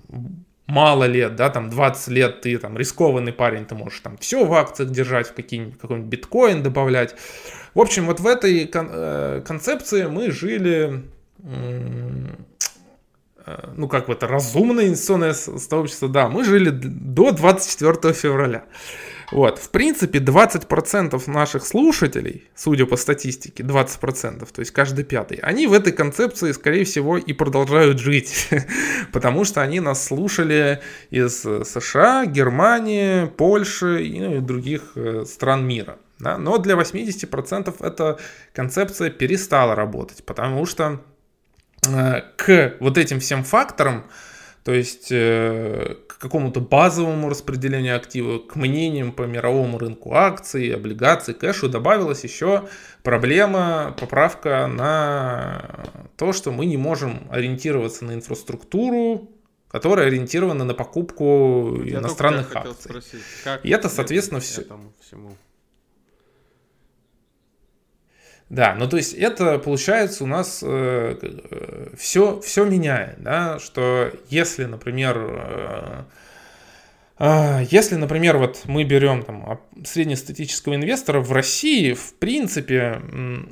[0.65, 4.54] мало лет, да, там 20 лет ты там рискованный парень, ты можешь там все в
[4.54, 7.15] акциях держать, в какие-нибудь какой-нибудь биткоин добавлять.
[7.76, 11.04] В общем, вот в этой кон- э, концепции мы жили,
[11.44, 12.28] э,
[13.76, 18.63] ну как в это, разумное инвестиционное сообщество, да, мы жили до 24 февраля.
[19.32, 25.67] Вот, в принципе, 20% наших слушателей, судя по статистике, 20%, то есть каждый пятый, они
[25.67, 28.50] в этой концепции, скорее всего, и продолжают жить,
[29.13, 35.98] потому что они нас слушали из США, Германии, Польши и, ну, других э, стран мира.
[36.20, 38.20] Но для 80% эта
[38.54, 41.02] концепция перестала работать, потому что
[41.88, 44.06] э, к вот этим всем факторам,
[44.63, 51.67] то есть э, какому-то базовому распределению активов, к мнениям по мировому рынку акций, облигаций, кэшу
[51.67, 52.67] добавилась еще
[53.02, 59.32] проблема, поправка на то, что мы не можем ориентироваться на инфраструктуру,
[59.67, 62.76] которая ориентирована на покупку Я иностранных акций.
[62.80, 63.21] Спросить,
[63.63, 64.62] И это, соответственно, все.
[65.02, 65.36] Всему?
[68.51, 74.11] Да, ну то есть это получается у нас э, э, все, все меняет, да, что
[74.27, 76.03] если, например, э,
[77.17, 83.01] э, если, например, вот мы берем там среднестатического инвестора в России, в принципе,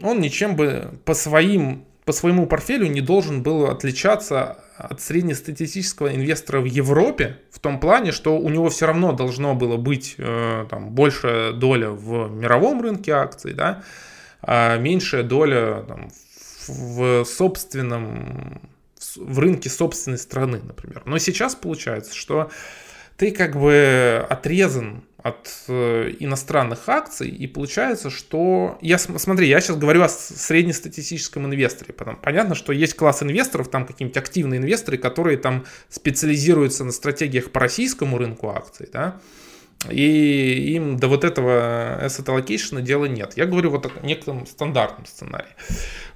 [0.04, 6.60] он ничем бы по своим по своему портфелю не должен был отличаться от среднестатистического инвестора
[6.60, 10.90] в Европе в том плане, что у него все равно должно было быть э, там,
[10.90, 13.84] большая доля в мировом рынке акций, да,
[14.42, 16.10] а меньшая доля там,
[16.68, 18.62] в собственном,
[19.16, 21.04] в рынке собственной страны, например.
[21.06, 22.52] Но сейчас получается, что
[23.18, 28.78] ты как бы отрезан от э, иностранных акций, и получается, что...
[28.82, 31.94] Я, смотри, я сейчас говорю о среднестатистическом инвесторе.
[31.94, 37.52] Потом, понятно, что есть класс инвесторов, там какие-нибудь активные инвесторы, которые там специализируются на стратегиях
[37.52, 39.20] по российскому рынку акций, да,
[39.88, 43.38] и им до вот этого asset allocation дела нет.
[43.38, 45.56] Я говорю вот о неком стандартном сценарии.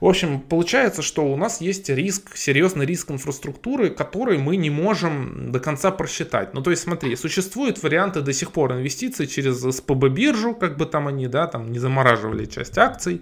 [0.01, 5.51] В общем, получается, что у нас есть риск, серьезный риск инфраструктуры, который мы не можем
[5.53, 6.53] до конца просчитать.
[6.53, 11.07] Ну, то есть, смотри, существуют варианты до сих пор инвестиций через СПБ-биржу, как бы там
[11.07, 13.21] они, да, там не замораживали часть акций,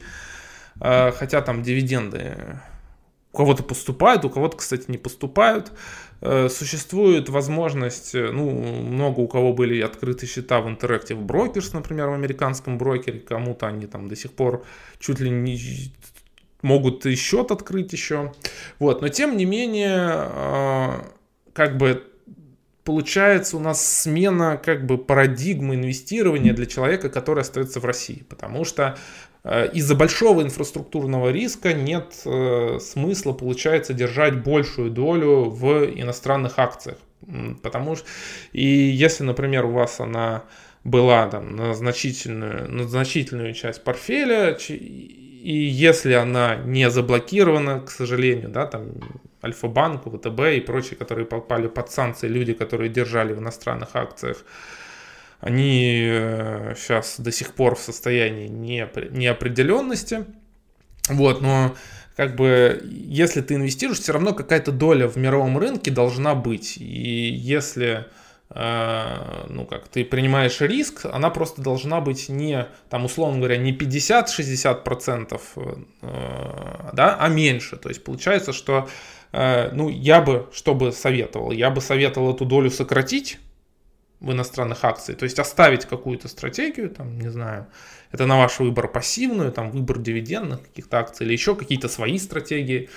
[0.79, 2.59] э, хотя там дивиденды
[3.33, 5.71] у кого-то поступают, у кого-то, кстати, не поступают.
[6.21, 12.09] Э, существует возможность, э, ну, много у кого были открыты счета в Interactive Brokers, например,
[12.09, 14.63] в американском брокере, кому-то они там до сих пор
[14.99, 15.59] чуть ли не
[16.61, 18.33] могут и счет открыть еще.
[18.79, 20.89] Вот, но тем не менее, э,
[21.53, 22.03] как бы
[22.83, 28.25] получается у нас смена как бы парадигмы инвестирования для человека, который остается в России.
[28.27, 28.97] Потому что
[29.43, 36.97] из-за большого инфраструктурного риска нет э, смысла, получается, держать большую долю в иностранных акциях.
[37.63, 38.05] Потому что,
[38.51, 40.43] и если, например, у вас она
[40.83, 48.49] была там, на, значительную, на значительную часть портфеля, и если она не заблокирована, к сожалению,
[48.49, 48.91] да, там
[49.43, 54.43] Альфа-банк, ВТБ и прочие, которые попали под санкции, люди, которые держали в иностранных акциях,
[55.41, 56.03] они
[56.75, 60.25] сейчас э, до сих пор в состоянии неопределенности.
[61.09, 61.75] Вот, но
[62.15, 66.77] как бы, если ты инвестируешь, все равно какая-то доля в мировом рынке должна быть.
[66.77, 68.05] И если
[68.51, 73.75] э, ну как, ты принимаешь риск, она просто должна быть не, там, условно говоря, не
[73.75, 77.77] 50-60%, э, да, а меньше.
[77.77, 78.87] То есть получается, что,
[79.33, 81.51] ну, я бы, что бы советовал?
[81.51, 83.39] Я бы советовал эту долю сократить,
[84.21, 85.15] в иностранных акций.
[85.15, 87.67] То есть оставить какую-то стратегию, там, не знаю,
[88.11, 92.89] это на ваш выбор пассивную, там, выбор дивидендных каких-то акций или еще какие-то свои стратегии.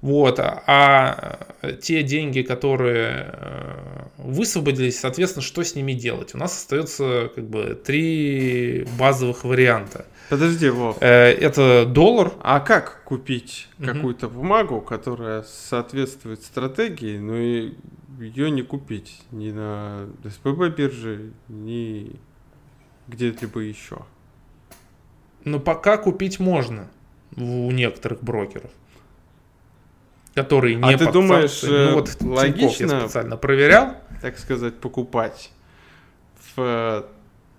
[0.00, 0.40] Вот.
[0.40, 1.38] А
[1.80, 6.34] те деньги, которые э, высвободились, соответственно, что с ними делать?
[6.34, 10.06] У нас остается как бы три базовых варианта.
[10.28, 10.96] Подожди, Вов.
[11.00, 12.32] Э, это доллар.
[12.40, 13.86] А как купить угу.
[13.86, 17.74] какую-то бумагу, которая соответствует стратегии, ну и
[18.18, 22.16] ее не купить ни на СПБ бирже, ни
[23.08, 24.04] где-либо еще.
[25.44, 26.88] Но пока купить можно
[27.36, 28.70] у некоторых брокеров,
[30.34, 35.50] которые не а ты думаешь, ну, вот логично я специально проверял, так сказать, покупать
[36.54, 37.06] в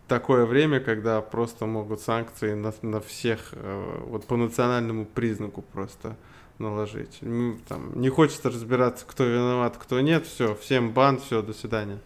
[0.08, 6.16] такое время, когда просто могут санкции на, на всех, э, вот по национальному признаку просто
[6.64, 7.20] наложить.
[7.68, 10.26] Там, не хочется разбираться, кто виноват, кто нет.
[10.26, 12.00] Все, всем бан, все, до свидания.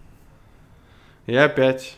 [1.26, 1.98] И опять.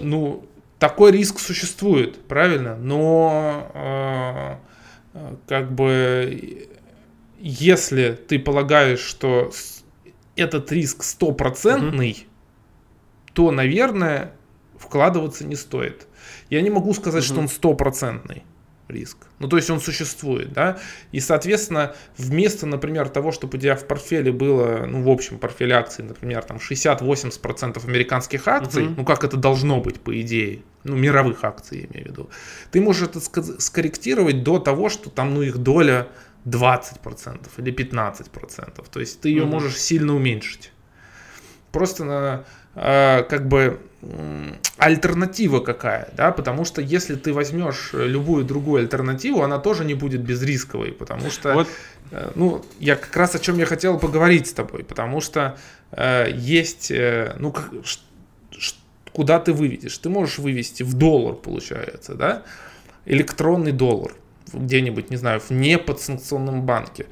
[0.00, 0.46] Ну,
[0.78, 2.76] такой риск существует, правильно?
[2.76, 6.68] Но э, как бы
[7.38, 9.50] если ты полагаешь, что
[10.36, 13.32] этот риск стопроцентный, угу.
[13.32, 14.32] то, наверное,
[14.78, 16.06] вкладываться не стоит.
[16.50, 17.32] Я не могу сказать, угу.
[17.32, 18.44] что он стопроцентный
[18.92, 19.16] риск.
[19.38, 20.78] Ну, то есть он существует, да,
[21.10, 25.74] и, соответственно, вместо, например, того, чтобы у тебя в портфеле было, ну, в общем, портфеле
[25.74, 28.94] акций, например, там 60-80% американских акций, uh-huh.
[28.96, 32.30] ну, как это должно быть, по идее, ну, мировых акций, я имею в виду,
[32.70, 33.20] ты можешь это
[33.60, 36.08] скорректировать до того, что там, ну, их доля
[36.44, 39.46] 20% или 15%, то есть ты ее uh-huh.
[39.46, 40.72] можешь сильно уменьшить.
[41.72, 43.80] Просто на, как бы
[44.78, 50.22] альтернатива какая, да, потому что если ты возьмешь любую другую альтернативу, она тоже не будет
[50.22, 51.68] безрисковой, потому что, вот.
[52.12, 55.56] Э, ну, я как раз о чем я хотел поговорить с тобой, потому что
[55.92, 58.00] э, есть, э, ну, как, ш,
[58.50, 58.74] ш,
[59.12, 59.96] куда ты выведешь?
[59.98, 62.42] Ты можешь вывести в доллар, получается, да,
[63.06, 64.14] электронный доллар
[64.52, 67.06] где-нибудь, не знаю, в неподсанкционном банке.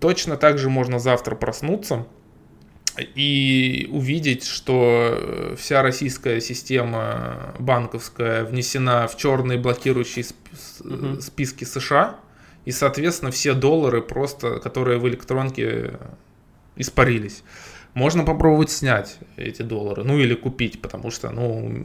[0.00, 2.06] Точно так же можно завтра проснуться,
[2.98, 10.24] и увидеть, что э, вся российская система банковская внесена в черные блокирующие
[10.80, 11.20] угу.
[11.20, 12.16] списки США,
[12.64, 15.98] и, соответственно, все доллары просто, которые в электронке
[16.76, 17.42] испарились.
[17.94, 21.84] Можно попробовать снять эти доллары, ну или купить, потому что, ну,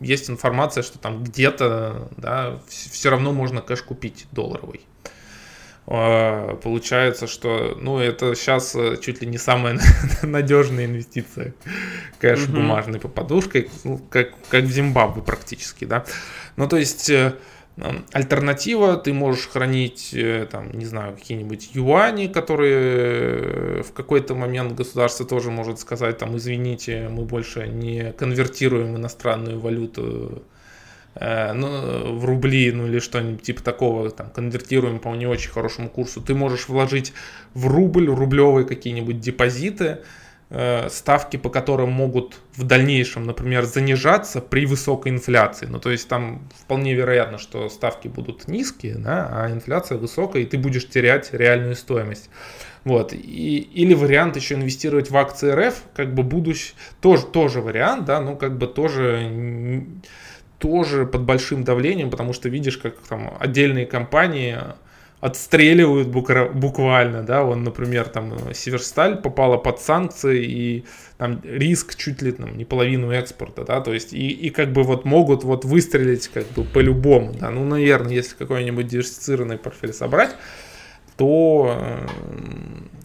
[0.00, 4.80] есть информация, что там где-то, да, все равно можно кэш купить долларовый.
[5.86, 9.80] А, получается, что ну, это сейчас э, чуть ли не самая
[10.22, 11.54] надежная инвестиция.
[12.20, 12.52] Кэш угу.
[12.54, 16.04] бумажный по подушкой, ну, как, как в Зимбабве практически, да.
[16.56, 17.34] Ну, то есть э,
[18.12, 25.26] альтернатива, ты можешь хранить, э, там, не знаю, какие-нибудь юани, которые в какой-то момент государство
[25.26, 30.44] тоже может сказать, там, извините, мы больше не конвертируем иностранную валюту
[31.14, 36.20] ну, в рубли, ну или что-нибудь типа такого, там, конвертируем по не очень хорошему курсу,
[36.20, 37.12] ты можешь вложить
[37.54, 39.98] в рубль, рублевые какие-нибудь депозиты,
[40.48, 45.66] э, ставки по которым могут в дальнейшем, например, занижаться при высокой инфляции.
[45.66, 50.46] Ну, то есть там вполне вероятно, что ставки будут низкие, да, а инфляция высокая, и
[50.46, 52.30] ты будешь терять реальную стоимость.
[52.84, 53.12] Вот.
[53.12, 58.20] И, или вариант еще инвестировать в акции РФ, как бы будущий, тоже, тоже вариант, да,
[58.20, 59.86] ну как бы тоже
[60.62, 64.56] тоже под большим давлением, потому что видишь, как там отдельные компании
[65.20, 70.84] отстреливают буквально, да, он, например, там Северсталь попала под санкции и
[71.18, 74.82] там риск чуть ли там не половину экспорта, да, то есть и, и как бы
[74.82, 80.34] вот могут вот выстрелить как бы по-любому, да, ну, наверное, если какой-нибудь диверсифицированный портфель собрать,
[81.16, 82.06] то э,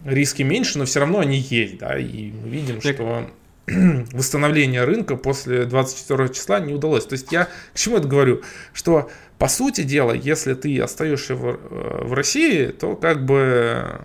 [0.04, 3.28] риски меньше, но все равно они есть, да, и мы видим, что
[4.12, 7.06] восстановления рынка после 24 числа не удалось.
[7.06, 8.42] То есть я к чему это говорю?
[8.72, 14.00] Что по сути дела, если ты остаешься в, э, в России, то как бы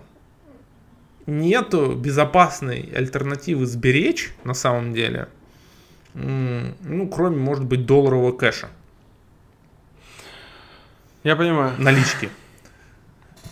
[1.26, 5.28] нету безопасной альтернативы сберечь на самом деле,
[6.12, 8.68] ну, кроме, может быть, долларового кэша.
[11.24, 11.72] Я понимаю.
[11.78, 12.28] Налички.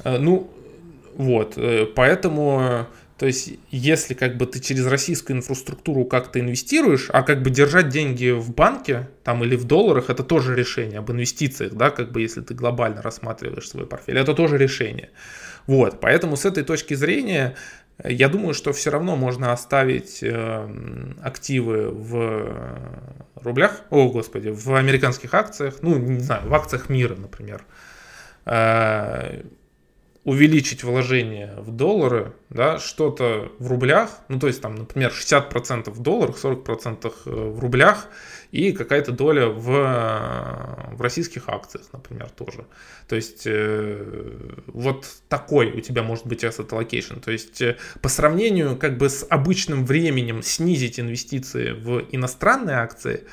[0.05, 0.51] Э, ну,
[1.15, 2.87] вот, э, поэтому,
[3.23, 7.89] то есть, если как бы ты через российскую инфраструктуру как-то инвестируешь, а как бы держать
[7.89, 12.21] деньги в банке, там, или в долларах, это тоже решение об инвестициях, да, как бы,
[12.21, 15.11] если ты глобально рассматриваешь свой портфель, это тоже решение.
[15.69, 17.55] Вот, поэтому с этой точки зрения
[18.03, 22.57] я думаю, что все равно можно оставить э, активы в
[23.37, 27.65] рублях, о господи, в американских акциях, ну, не знаю, в акциях мира, например,
[28.47, 29.43] э,
[30.25, 36.01] увеличить вложение в доллары, да, что-то в рублях, ну, то есть там, например, 60% в
[36.01, 38.09] долларах, 40% э, в рублях,
[38.53, 39.67] и какая-то доля в,
[40.93, 42.67] в российских акциях, например, тоже.
[43.09, 47.21] То есть э, вот такой у тебя может быть asset allocation.
[47.21, 53.25] То есть э, по сравнению как бы с обычным временем снизить инвестиции в иностранные акции,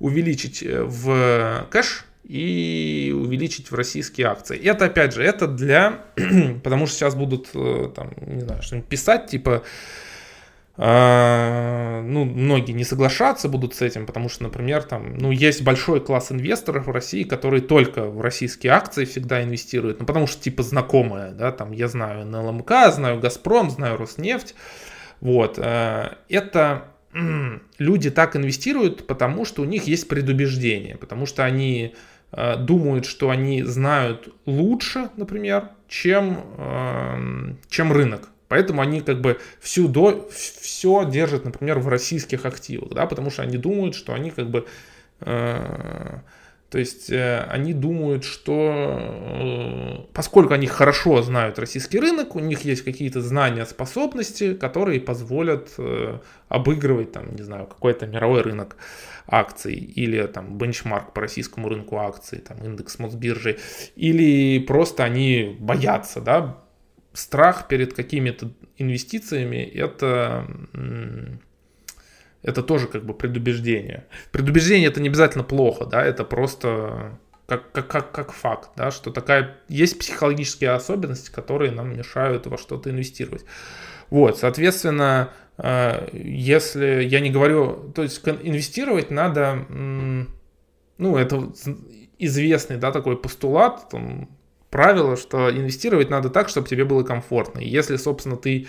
[0.00, 4.56] увеличить э, в кэш и увеличить в российские акции.
[4.56, 6.00] И это опять же, это для,
[6.64, 7.50] потому что сейчас будут
[7.94, 9.62] там, не знаю, что-нибудь писать, типа
[10.78, 16.00] а, ну, многие не соглашаться будут с этим, потому что, например, там, ну, есть большой
[16.00, 20.62] класс инвесторов в России, которые только в российские акции всегда инвестируют, ну, потому что, типа,
[20.62, 24.54] знакомые, да, там, я знаю НЛМК, знаю Газпром, знаю Роснефть,
[25.22, 26.88] вот, э, это
[27.78, 31.96] люди так инвестируют, потому что у них есть предубеждение, потому что они э,
[32.32, 38.28] думают, что они знают лучше, например, чем, эм, чем рынок.
[38.48, 43.42] Поэтому они как бы всю до, все держат, например, в российских активах, да, потому что
[43.42, 44.66] они думают, что они как бы,
[45.20, 46.18] э,
[46.70, 48.52] то есть э, они думают, что
[49.00, 55.70] э, поскольку они хорошо знают российский рынок, у них есть какие-то знания, способности, которые позволят
[55.78, 56.18] э,
[56.48, 58.76] обыгрывать, там, не знаю, какой-то мировой рынок
[59.26, 63.58] акций или там бенчмарк по российскому рынку акций, там индекс Мосбиржи,
[63.96, 66.62] или просто они боятся, да,
[67.12, 70.46] страх перед какими-то инвестициями это,
[72.42, 74.06] это тоже как бы предубеждение.
[74.32, 79.10] Предубеждение это не обязательно плохо, да, это просто как, как, как, как факт, да, что
[79.10, 83.44] такая есть психологические особенности, которые нам мешают во что-то инвестировать.
[84.10, 91.52] Вот, соответственно, если я не говорю, то есть инвестировать надо, ну, это
[92.18, 94.28] известный, да, такой постулат, там,
[94.70, 97.60] правило, что инвестировать надо так, чтобы тебе было комфортно.
[97.60, 98.66] И если, собственно, ты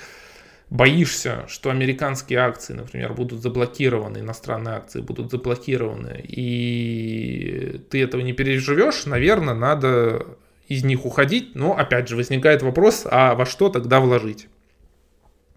[0.69, 8.33] боишься, что американские акции, например, будут заблокированы, иностранные акции будут заблокированы, и ты этого не
[8.33, 10.25] переживешь, наверное, надо
[10.67, 11.55] из них уходить.
[11.55, 14.49] Но, опять же, возникает вопрос, а во что тогда вложить?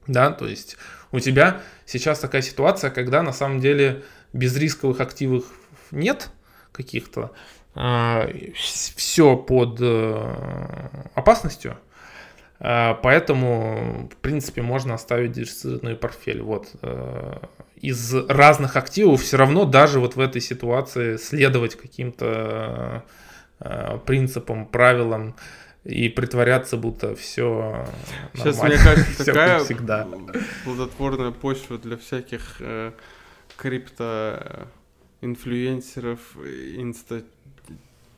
[0.07, 0.77] Да, то есть
[1.13, 4.03] у тебя сейчас такая ситуация, когда на самом деле
[4.33, 5.45] безрисковых активов
[5.91, 6.31] нет
[6.73, 7.33] каких-то,
[7.75, 10.35] а, все под э,
[11.15, 11.77] опасностью,
[12.59, 16.43] а, поэтому, в принципе, можно оставить диверсифицированный портфель.
[16.43, 16.69] Вот.
[16.83, 17.39] Э,
[17.77, 23.05] из разных активов все равно даже вот в этой ситуации следовать каким-то
[23.61, 25.37] э, принципам, правилам
[25.85, 27.87] и притворяться, будто все
[28.35, 28.77] Сейчас, нормально.
[28.77, 30.09] мне кажется, такая всегда.
[30.65, 32.93] плодотворная почва для всяких э,
[33.57, 34.69] крипто
[35.23, 37.23] инфлюенсеров, инста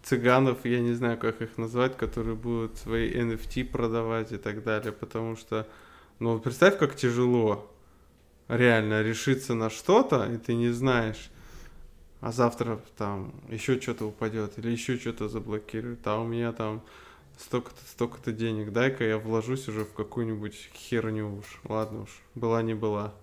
[0.02, 4.92] цыганов, я не знаю, как их назвать, которые будут свои NFT продавать и так далее,
[4.92, 5.66] потому что,
[6.18, 7.70] ну, представь, как тяжело
[8.48, 11.30] реально решиться на что-то, и ты не знаешь,
[12.20, 16.82] а завтра там еще что-то упадет или еще что-то заблокируют, а у меня там
[17.38, 22.74] столько-то, столько-то денег, дай-ка я вложусь уже в какую-нибудь херню уж, ладно уж, была не
[22.74, 23.14] была.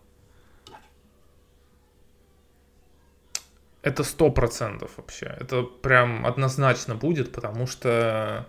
[3.81, 5.37] Это сто процентов вообще.
[5.39, 8.45] Это прям однозначно будет, потому что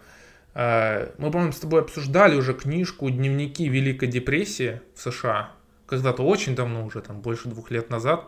[0.54, 5.52] э, мы, по-моему, с тобой обсуждали уже книжку «Дневники Великой депрессии» в США.
[5.86, 8.24] Когда-то очень давно уже, там больше двух лет назад.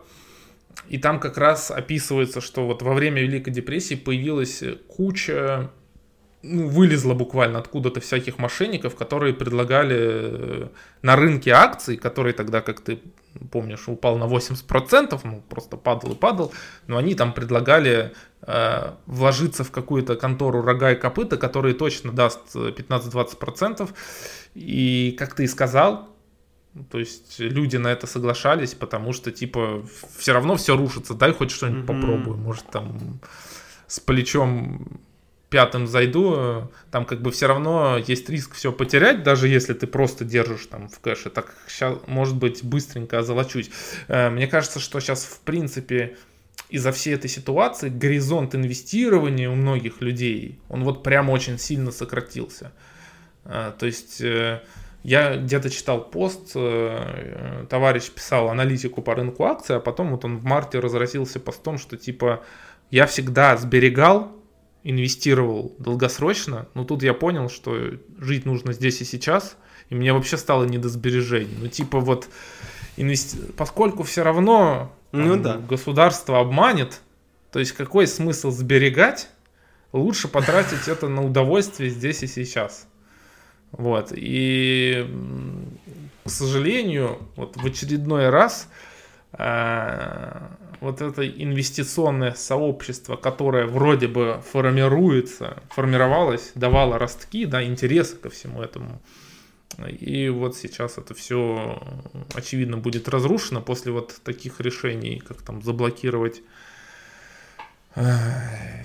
[0.87, 5.69] И там как раз описывается, что вот во время Великой депрессии появилась куча
[6.43, 10.67] ну, вылезла буквально откуда-то всяких мошенников, которые предлагали э,
[11.01, 12.99] на рынке акций, который тогда, как ты
[13.49, 16.53] помнишь, упал на 80%, ну, просто падал и падал,
[16.87, 22.55] но они там предлагали э, вложиться в какую-то контору рога и копыта, которая точно даст
[22.55, 23.89] 15-20%.
[24.55, 26.09] И, как ты и сказал,
[26.91, 29.85] То есть люди на это соглашались, потому что, типа,
[30.17, 31.13] все равно все рушится.
[31.13, 32.01] Дай хоть что-нибудь mm-hmm.
[32.01, 32.37] попробую.
[32.37, 33.19] Может, там
[33.87, 34.99] с плечом
[35.53, 40.25] пятым зайду, там как бы все равно есть риск все потерять, даже если ты просто
[40.25, 41.29] держишь там в кэше.
[41.29, 43.69] Так сейчас, может быть, быстренько озолочусь.
[44.07, 46.17] Э, мне кажется, что сейчас, в принципе,
[46.69, 52.71] из-за всей этой ситуации горизонт инвестирования у многих людей, он вот прямо очень сильно сократился.
[53.45, 54.63] Э, то есть э,
[55.03, 56.53] я где-то читал пост,
[57.69, 61.95] товарищ писал аналитику по рынку акций, а потом вот он в марте разразился постом, что
[61.95, 62.43] типа
[62.89, 64.42] я всегда сберегал
[64.83, 69.57] инвестировал долгосрочно, но тут я понял, что жить нужно здесь и сейчас,
[69.89, 71.55] и мне вообще стало не до сбережений.
[71.59, 72.27] Ну, типа вот,
[72.97, 73.37] инвести...
[73.57, 75.57] поскольку все равно там, ну, да.
[75.57, 77.01] государство обманет,
[77.51, 79.29] то есть какой смысл сберегать,
[79.93, 82.87] лучше потратить это на удовольствие здесь и сейчас.
[83.71, 85.07] Вот, и,
[86.25, 88.67] к сожалению, вот в очередной раз
[89.31, 90.41] э,
[90.83, 98.61] вот это инвестиционное сообщество, которое вроде бы формируется, формировалось, давало ростки, да, интереса ко всему
[98.61, 99.01] этому.
[99.87, 101.81] И вот сейчас это все,
[102.35, 106.41] очевидно, будет разрушено после вот таких решений, как там заблокировать
[107.95, 108.03] э,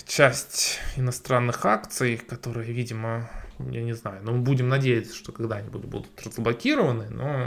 [0.07, 3.29] часть иностранных акций, которые, видимо,
[3.59, 7.47] я не знаю, но мы будем надеяться, что когда-нибудь будут разблокированы, но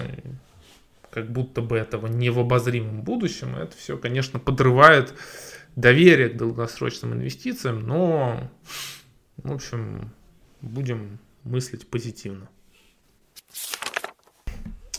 [1.12, 3.56] как будто бы этого не в обозримом будущем.
[3.56, 5.14] Это все, конечно, подрывает
[5.76, 8.50] доверие к долгосрочным инвестициям, но,
[9.38, 10.14] в общем,
[10.62, 12.50] будем мыслить позитивно.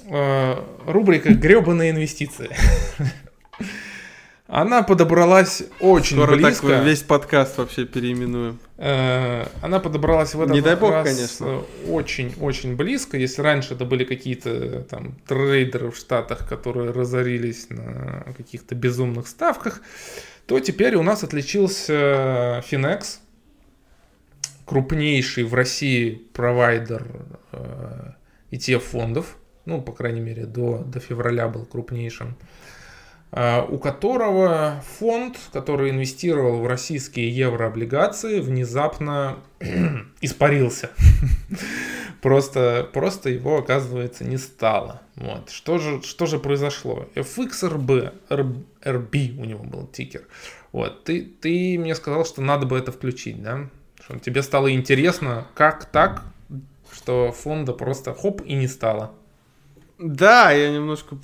[0.05, 0.57] Э,
[0.87, 2.51] рубрика «Гребаные инвестиции».
[4.53, 6.69] Она подобралась очень Скоро близко.
[6.69, 8.59] так весь подкаст вообще переименуем.
[8.77, 11.63] Э, она подобралась в этот Не дай бог, конечно.
[11.89, 13.17] Очень-очень близко.
[13.17, 19.81] Если раньше это были какие-то там трейдеры в Штатах, которые разорились на каких-то безумных ставках,
[20.45, 23.21] то теперь у нас отличился Finex,
[24.67, 27.07] крупнейший в России провайдер
[28.51, 29.39] ETF-фондов.
[29.65, 32.37] Ну, по крайней мере, до, до февраля был крупнейшим.
[33.35, 39.39] А, у которого фонд, который инвестировал в российские еврооблигации, внезапно
[40.20, 40.91] испарился.
[42.20, 45.01] просто, просто его, оказывается, не стало.
[45.16, 45.49] Вот.
[45.49, 47.09] Что, же, что же произошло?
[47.14, 50.24] FXRB, RB у него был тикер.
[50.72, 51.05] Вот.
[51.05, 53.66] Ты, ты мне сказал, что надо бы это включить, да?
[54.05, 56.22] Что тебе стало интересно, как так,
[56.93, 59.12] что фонда просто хоп и не стало.
[59.99, 61.16] Да, я немножко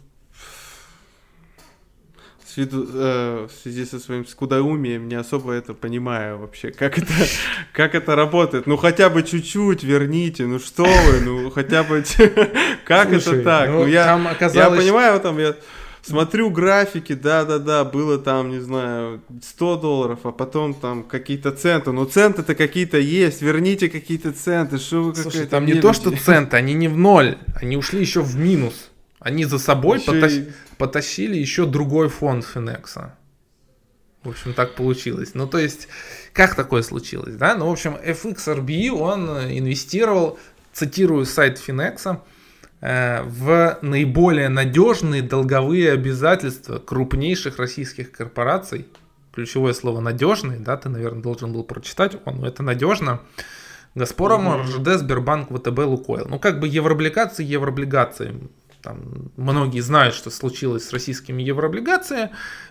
[2.56, 7.12] виду, э, в связи со своим скудоумием не особо это понимаю вообще, как это,
[7.72, 8.66] как это работает.
[8.66, 12.04] Ну хотя бы чуть-чуть верните, ну что вы, ну хотя бы,
[12.84, 13.68] как Слушай, это так?
[13.68, 14.78] Ну, ну я, оказалось...
[14.78, 15.54] я понимаю, там я
[16.02, 21.92] смотрю графики, да-да-да, было там, не знаю, 100 долларов, а потом там какие-то центы.
[21.92, 24.78] Ну центы-то какие-то есть, верните какие-то центы.
[24.78, 28.22] Что вы Слушай, там не то, что центы, они не в ноль, они ушли еще
[28.22, 28.90] в минус.
[29.20, 30.48] Они за собой и...
[30.78, 33.14] потащили еще другой фонд Финекса.
[34.22, 35.30] В общем, так получилось.
[35.34, 35.88] Ну, то есть,
[36.32, 37.54] как такое случилось, да?
[37.54, 40.38] Ну, в общем, FXRB, он инвестировал,
[40.72, 42.22] цитирую сайт Финекса,
[42.80, 48.86] э, в наиболее надежные долговые обязательства крупнейших российских корпораций.
[49.32, 52.16] Ключевое слово надежный, да, ты, наверное, должен был прочитать.
[52.24, 53.20] Он, это надежно.
[53.94, 56.26] Газпром, РЖД, Сбербанк, ВТБ, Лукойл.
[56.28, 58.34] Ну, как бы еврооблигации, еврооблигации
[58.82, 62.30] там, многие знают, что случилось с российскими еврооблигациями,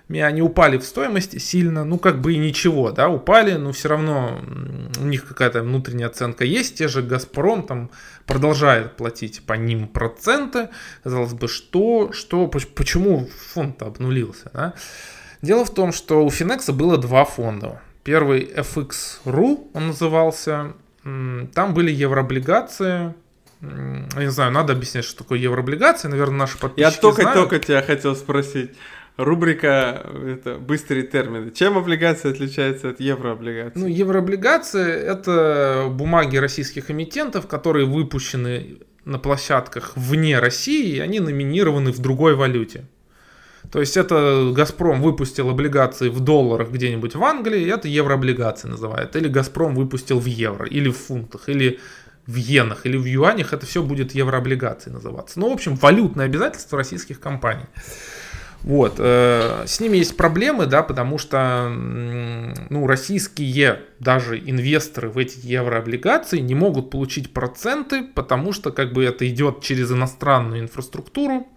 [0.10, 4.40] они упали в стоимости сильно, ну как бы и ничего, да, упали, но все равно
[5.00, 7.92] у них какая-то внутренняя оценка есть, те же Газпром там
[8.26, 10.70] продолжает платить по ним проценты,
[11.04, 14.74] казалось бы, что, что, почему фонд обнулился, да?
[15.42, 17.82] Дело в том, что у Финекса было два фонда.
[18.04, 23.14] Первый FX.ru он назывался, там были еврооблигации,
[23.62, 28.16] я не знаю, надо объяснять, что такое еврооблигации, наверное, наши подписчики Я только-только тебя хотел
[28.16, 28.72] спросить.
[29.18, 31.50] Рубрика это быстрые термины.
[31.50, 33.80] Чем облигация отличается от еврооблигации?
[33.80, 41.92] Ну, еврооблигации это бумаги российских эмитентов, которые выпущены на площадках вне России, и они номинированы
[41.92, 42.86] в другой валюте.
[43.72, 49.16] То есть это Газпром выпустил облигации в долларах где-нибудь в Англии, это еврооблигации называют.
[49.16, 51.80] Или Газпром выпустил в евро, или в фунтах, или
[52.28, 55.40] в иенах или в юанях, это все будет еврооблигации называться.
[55.40, 57.66] Ну, в общем, валютное обязательство российских компаний.
[58.64, 58.96] Вот.
[58.98, 66.40] Э, с ними есть проблемы, да, потому что ну, российские даже инвесторы в эти еврооблигации
[66.40, 71.48] не могут получить проценты, потому что как бы это идет через иностранную инфраструктуру,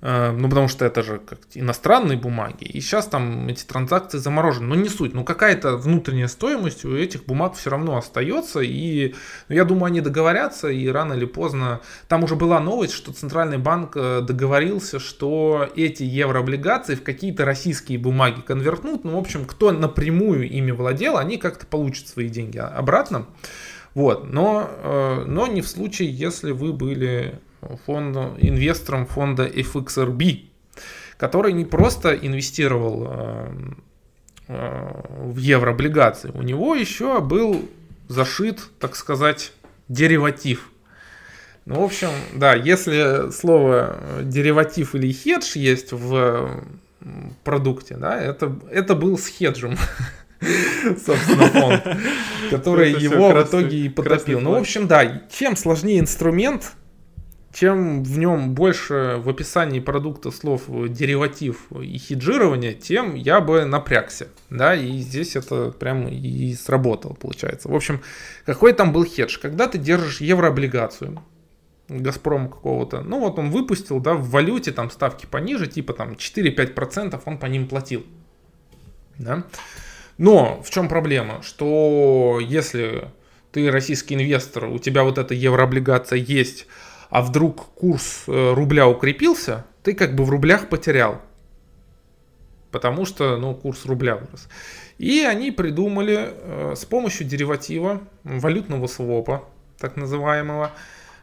[0.00, 2.64] ну, потому что это же как иностранные бумаги.
[2.64, 4.68] И сейчас там эти транзакции заморожены.
[4.68, 5.12] Но не суть.
[5.12, 8.60] Ну, какая-то внутренняя стоимость у этих бумаг все равно остается.
[8.60, 9.14] И
[9.48, 10.68] ну, я думаю, они договорятся.
[10.68, 11.80] И рано или поздно...
[12.06, 17.98] Там уже была новость, что Центральный банк э, договорился, что эти еврооблигации в какие-то российские
[17.98, 19.02] бумаги конвертнут.
[19.02, 23.26] Ну, в общем, кто напрямую ими владел, они как-то получат свои деньги обратно.
[23.94, 24.32] Вот.
[24.32, 27.40] Но, э, но не в случае, если вы были
[27.86, 30.46] фонда, инвестором фонда FXRB,
[31.16, 33.48] который не просто инвестировал э,
[34.48, 37.68] э, в еврооблигации, у него еще был
[38.08, 39.52] зашит, так сказать,
[39.88, 40.70] дериватив.
[41.66, 46.64] Ну, в общем, да, если слово дериватив или хедж есть в
[47.44, 49.76] продукте, да, это, это был с хеджем,
[51.04, 51.84] собственно, фонд,
[52.50, 54.40] который его в итоге и потопил.
[54.40, 56.72] Ну, в общем, да, чем сложнее инструмент,
[57.58, 64.28] чем в нем больше в описании продукта слов дериватив и хеджирование, тем я бы напрягся.
[64.48, 67.68] Да, и здесь это прям и сработало, получается.
[67.68, 68.00] В общем,
[68.46, 69.38] какой там был хедж?
[69.42, 71.20] Когда ты держишь еврооблигацию,
[71.88, 77.20] Газпром какого-то, ну вот он выпустил, да, в валюте там ставки пониже, типа там 4-5%
[77.24, 78.06] он по ним платил.
[79.18, 79.42] Да?
[80.16, 81.42] Но в чем проблема?
[81.42, 83.10] Что если
[83.50, 86.68] ты российский инвестор, у тебя вот эта еврооблигация есть,
[87.10, 91.20] а вдруг курс э, рубля укрепился, ты как бы в рублях потерял.
[92.70, 94.48] Потому что ну, курс рубля вырос.
[94.98, 99.44] И они придумали э, с помощью дериватива, валютного свопа,
[99.78, 100.72] так называемого,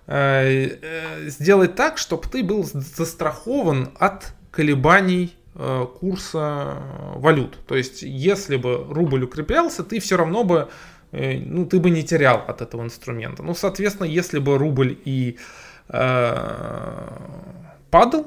[0.08, 6.78] э, э, сделать так, чтобы ты был застрахован от колебаний э, курса
[7.16, 7.60] валют.
[7.68, 10.70] То есть, если бы рубль укреплялся, ты все равно бы,
[11.12, 13.44] э, ну, ты бы не терял от этого инструмента.
[13.44, 18.26] Ну, соответственно, если бы рубль и Э, падал,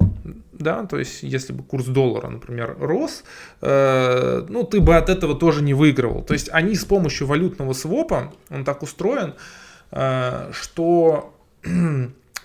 [0.58, 3.24] да, то есть если бы курс доллара, например, рос,
[3.60, 6.22] э, ну, ты бы от этого тоже не выигрывал.
[6.22, 9.34] То есть они с помощью валютного свопа, он так устроен,
[9.92, 11.34] э, что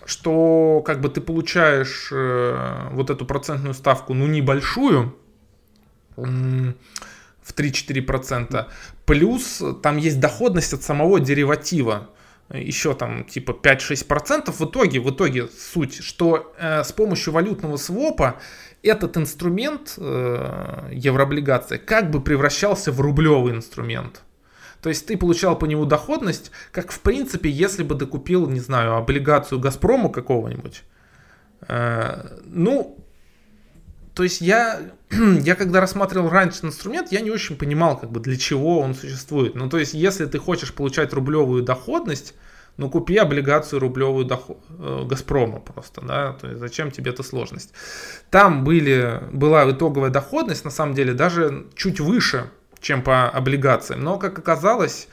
[0.05, 5.15] что как бы ты получаешь э, вот эту процентную ставку, ну, небольшую,
[6.15, 8.65] в 3-4%,
[9.05, 12.09] плюс там есть доходность от самого дериватива
[12.51, 14.51] еще там типа 5-6%.
[14.51, 18.39] В итоге, в итоге суть, что э, с помощью валютного свопа
[18.83, 24.23] этот инструмент, э, еврооблигация, как бы превращался в рублевый инструмент.
[24.81, 28.59] То есть ты получал по нему доходность, как в принципе, если бы ты купил, не
[28.59, 30.83] знаю, облигацию Газпрому какого-нибудь.
[31.67, 33.02] Э, ну,
[34.15, 34.79] то есть я,
[35.11, 39.55] я когда рассматривал раньше инструмент, я не очень понимал, как бы для чего он существует.
[39.55, 42.35] Ну, то есть, если ты хочешь получать рублевую доходность,
[42.77, 47.73] ну, купи облигацию рублевую доход, э, Газпрома просто, да, то есть зачем тебе эта сложность.
[48.29, 52.49] Там были, была итоговая доходность, на самом деле, даже чуть выше,
[52.81, 55.07] чем по облигациям, но, как оказалось,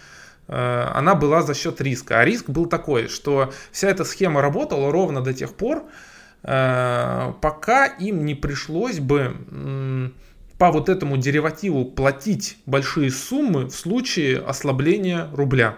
[0.48, 2.20] э, она была за счет риска.
[2.20, 5.84] А риск был такой, что вся эта схема работала ровно до тех пор,
[6.42, 9.34] пока им не пришлось бы
[10.58, 15.76] по вот этому деривативу платить большие суммы в случае ослабления рубля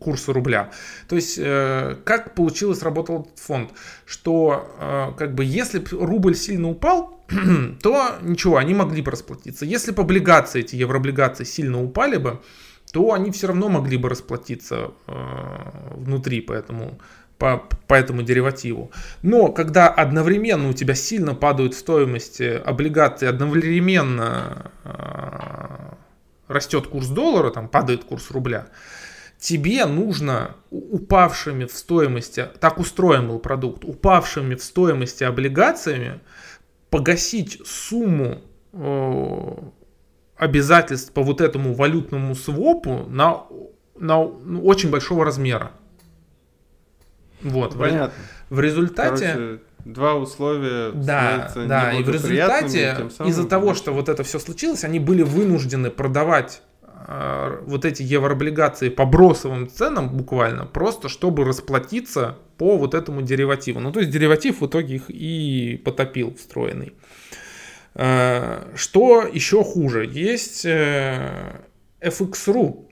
[0.00, 0.70] курса рубля.
[1.08, 3.70] То есть, э, как получилось, работал этот фонд,
[4.06, 7.22] что э, как бы если рубль сильно упал,
[7.82, 9.64] то ничего, они могли бы расплатиться.
[9.64, 12.40] Если бы облигации, эти еврооблигации сильно упали бы,
[12.92, 14.90] то они все равно могли бы расплатиться
[15.94, 16.98] внутри, поэтому
[17.40, 18.92] по, по этому деривативу.
[19.22, 27.68] Но когда одновременно у тебя сильно падают стоимости облигаций, одновременно э, растет курс доллара, там
[27.68, 28.66] падает курс рубля,
[29.38, 36.20] тебе нужно упавшими в стоимости, так устроен был продукт, упавшими в стоимости облигациями
[36.90, 38.42] погасить сумму
[38.74, 39.56] э,
[40.36, 43.46] обязательств по вот этому валютному свопу на,
[43.98, 45.72] на ну, очень большого размера.
[47.42, 47.78] Вот.
[47.78, 48.12] Понятно.
[48.48, 49.32] В результате...
[49.32, 54.84] Короче, два условия да, да, и в результате из-за того, что вот это все случилось,
[54.84, 56.62] они были вынуждены продавать
[57.06, 63.80] э, вот эти еврооблигации по бросовым ценам буквально, просто чтобы расплатиться по вот этому деривативу.
[63.80, 66.94] Ну, то есть дериватив в итоге их и потопил встроенный.
[67.94, 70.06] Э, что еще хуже?
[70.06, 71.60] Есть э,
[72.00, 72.89] FX.ru,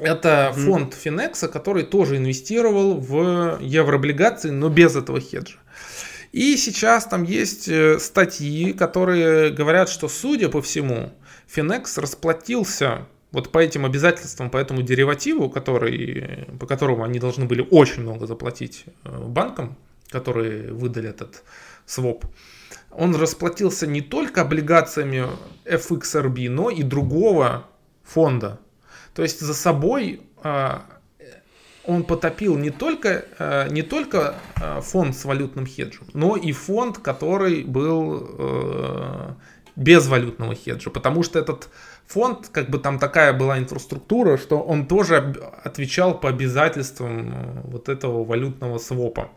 [0.00, 5.58] это фонд Финекса, который тоже инвестировал в еврооблигации, но без этого хеджа.
[6.32, 11.12] И сейчас там есть э, статьи, которые говорят, что, судя по всему,
[11.48, 17.66] Финекс расплатился вот по этим обязательствам, по этому деривативу, который, по которому они должны были
[17.70, 19.76] очень много заплатить э, банкам,
[20.08, 21.42] которые выдали этот
[21.84, 22.24] своп,
[22.90, 25.26] он расплатился не только облигациями
[25.64, 27.66] FXRB, но и другого
[28.02, 28.60] фонда.
[29.14, 30.84] То есть за собой а,
[31.84, 36.98] он потопил не только, а, не только а, фонд с валютным хеджем, но и фонд,
[36.98, 39.30] который был э,
[39.76, 40.90] без валютного хеджа.
[40.90, 41.68] Потому что этот
[42.06, 45.34] фонд, как бы там такая была инфраструктура, что он тоже
[45.64, 49.30] отвечал по обязательствам э, вот этого валютного свопа.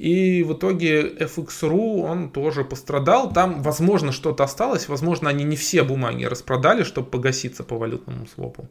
[0.00, 3.30] И в итоге FX.ru он тоже пострадал.
[3.30, 4.88] Там, возможно, что-то осталось.
[4.88, 8.66] Возможно, они не все бумаги распродали, чтобы погаситься по валютному свопу.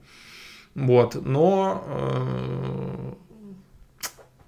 [0.74, 1.24] Вот.
[1.24, 3.14] Но, э,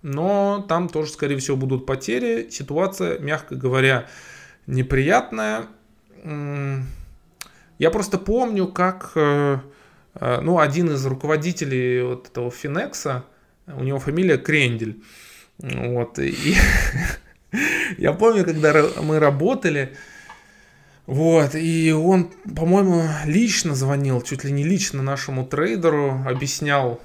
[0.02, 2.50] но там тоже, скорее всего, будут потери.
[2.50, 4.08] Ситуация, мягко говоря,
[4.66, 5.68] неприятная.
[6.24, 9.60] Я просто помню, как э,
[10.16, 13.24] э, ну, один из руководителей вот этого Финекса,
[13.68, 15.04] у него фамилия Крендель,
[15.62, 16.56] вот, и
[17.98, 19.96] я помню, когда мы работали,
[21.06, 27.02] вот, и он, по-моему, лично звонил, чуть ли не лично нашему трейдеру, объяснял,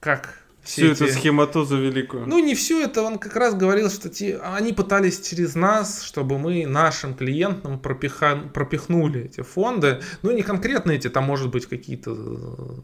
[0.00, 1.04] как всю эти...
[1.04, 2.26] эту схематозу великую.
[2.26, 4.38] Ну, не всю это, он как раз говорил, что те...
[4.38, 8.36] они пытались через нас, чтобы мы нашим клиентам пропиха...
[8.52, 10.00] пропихнули эти фонды.
[10.22, 12.14] Ну, не конкретно эти, там, может быть, какие-то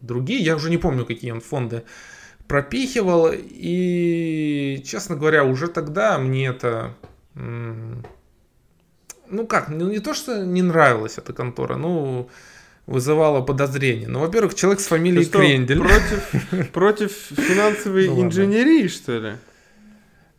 [0.01, 1.83] другие, я уже не помню, какие он фонды
[2.49, 3.31] пропихивал.
[3.33, 6.95] И, честно говоря, уже тогда мне это...
[7.35, 8.03] Ну
[9.47, 12.29] как, ну не то, что не нравилась эта контора, ну
[12.87, 14.09] вызывало подозрение.
[14.09, 15.79] Ну, во-первых, человек с фамилией что, Крендель.
[15.79, 19.33] Против, против финансовой ну, инженерии, что ли?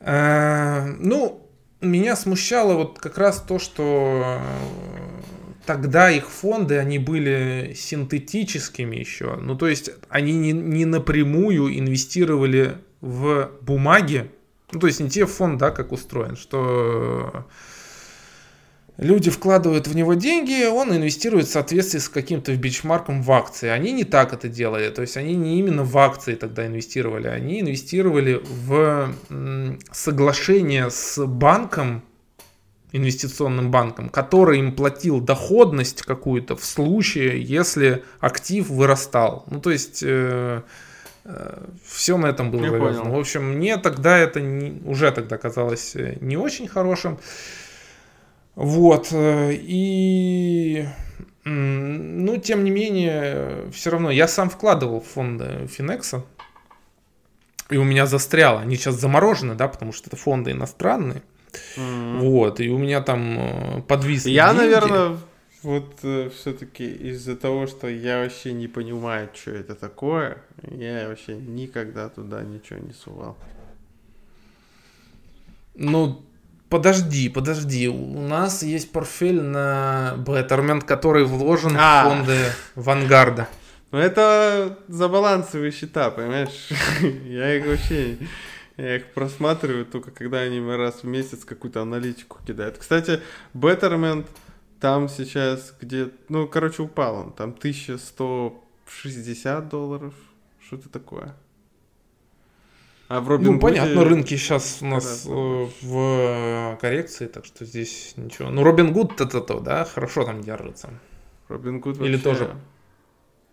[0.01, 1.47] Э, ну,
[1.81, 4.39] меня смущало вот как раз то, что
[5.65, 9.35] тогда их фонды, они были синтетическими еще.
[9.35, 14.29] Ну, то есть они не, не напрямую инвестировали в бумаги.
[14.71, 17.45] Ну, то есть не те фонд, да, как устроен, что
[18.97, 23.69] люди вкладывают в него деньги, он инвестирует в соответствии с каким-то бичмарком в акции.
[23.69, 27.61] Они не так это делали, то есть они не именно в акции тогда инвестировали, они
[27.61, 29.13] инвестировали в
[29.91, 32.03] соглашение с банком,
[32.93, 39.45] инвестиционным банком, который им платил доходность какую-то в случае, если актив вырастал.
[39.49, 40.61] Ну, то есть э,
[41.25, 43.09] э, все на этом было завязано.
[43.09, 47.19] В общем, мне тогда это не, уже тогда казалось э, не очень хорошим.
[48.55, 49.07] Вот.
[49.11, 50.85] Э, и
[51.45, 56.23] ну, тем не менее, все равно я сам вкладывал в фонды Финекса.
[57.69, 58.61] И у меня застряло.
[58.61, 61.23] Они сейчас заморожены, да, потому что это фонды иностранные.
[61.77, 62.19] Mm-hmm.
[62.19, 64.25] Вот, и у меня там э, подвис.
[64.25, 64.61] Я, деньги.
[64.61, 65.17] наверное,
[65.63, 71.35] вот э, все-таки из-за того, что я вообще не понимаю, что это такое, я вообще
[71.35, 73.37] никогда туда ничего не сувал.
[75.75, 76.23] Ну,
[76.69, 77.87] подожди, подожди.
[77.87, 82.03] У нас есть портфель на Betterment, который вложен а.
[82.03, 82.37] в фонды
[82.75, 83.47] Вангарда.
[83.91, 86.69] Ну, это за балансовые счета, понимаешь?
[87.25, 88.17] Я их вообще
[88.77, 92.77] я их просматриваю только когда они раз в месяц какую-то аналитику кидают.
[92.77, 93.21] Кстати,
[93.53, 94.27] Betterment
[94.79, 96.09] там сейчас где...
[96.27, 97.31] Ну, короче, упал он.
[97.31, 100.13] Там 1160 долларов.
[100.59, 101.33] Что-то такое.
[103.07, 108.15] А в Робин Ну, понятно, рынки сейчас у нас э, в коррекции, так что здесь
[108.17, 108.49] ничего.
[108.49, 110.89] Ну, Робин Гуд это то, да, хорошо там держится.
[111.47, 112.55] Робин Гуд Или тоже...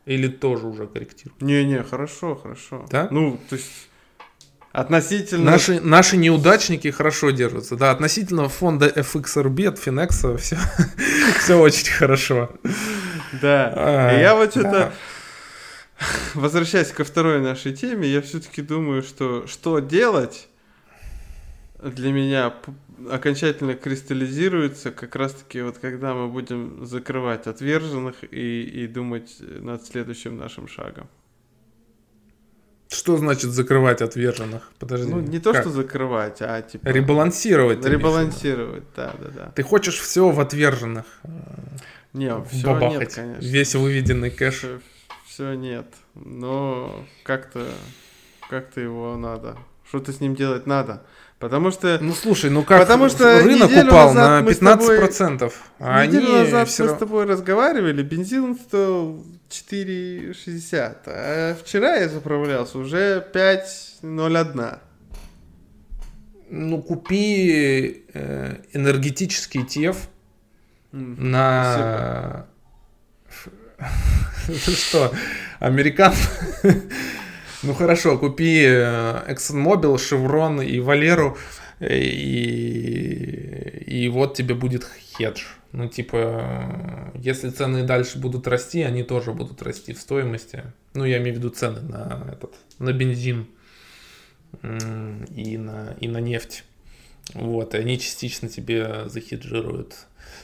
[0.07, 1.43] Или тоже уже корректирует?
[1.43, 2.87] Не-не, хорошо, хорошо.
[2.91, 3.09] Да?
[3.11, 3.90] Ну, то есть
[4.73, 5.51] Относительно...
[5.51, 7.77] Наши, наши неудачники хорошо держатся.
[7.77, 10.57] Да, относительно фонда FXRB от Finex все,
[11.41, 12.51] все очень хорошо.
[13.43, 13.73] Да.
[13.77, 14.93] А, я вот что-то...
[16.35, 20.49] Возвращаясь ко второй нашей теме, я все-таки думаю, что что делать
[21.83, 22.55] для меня
[23.11, 30.39] окончательно кристаллизируется как раз-таки вот когда мы будем закрывать отверженных и, и думать над следующим
[30.39, 31.09] нашим шагом.
[32.91, 34.71] Что значит закрывать отверженных?
[34.81, 35.09] Подожди.
[35.11, 35.63] Ну, не то, как?
[35.63, 36.89] что закрывать, а типа...
[36.89, 37.85] Ребалансировать.
[37.85, 39.53] Ребалансировать, да, да, да.
[39.55, 41.05] Ты хочешь все в отверженных?
[42.13, 43.47] Не, все нет, конечно.
[43.47, 44.59] Весь выведенный кэш.
[44.59, 44.81] Все,
[45.25, 45.87] все нет.
[46.17, 47.65] Но как-то
[48.51, 49.57] как-то его надо.
[49.87, 51.05] Что-то с ним делать надо.
[51.39, 51.99] Потому что...
[52.01, 55.39] Ну слушай, ну как потому что рынок упал на 15%.
[55.39, 56.85] Тобой, а неделю они назад все...
[56.85, 60.97] мы с тобой разговаривали, бензин стоил 4,60.
[61.07, 64.79] А вчера я заправлялся уже 5,01.
[66.51, 69.97] Ну, купи э, энергетический ETF
[70.93, 72.47] на...
[74.47, 75.13] Что,
[75.59, 76.13] американ...
[77.63, 81.37] Ну хорошо, купи э, ExxonMobil, Chevron и Валеру,
[81.79, 83.25] э, и,
[83.87, 85.43] и вот тебе будет хедж.
[85.73, 90.65] Ну, типа, если цены дальше будут расти, они тоже будут расти в стоимости.
[90.95, 93.47] Ну, я имею в виду цены на этот, на бензин
[94.63, 96.65] и на, и на нефть.
[97.35, 99.95] Вот, и они частично тебе захеджируют.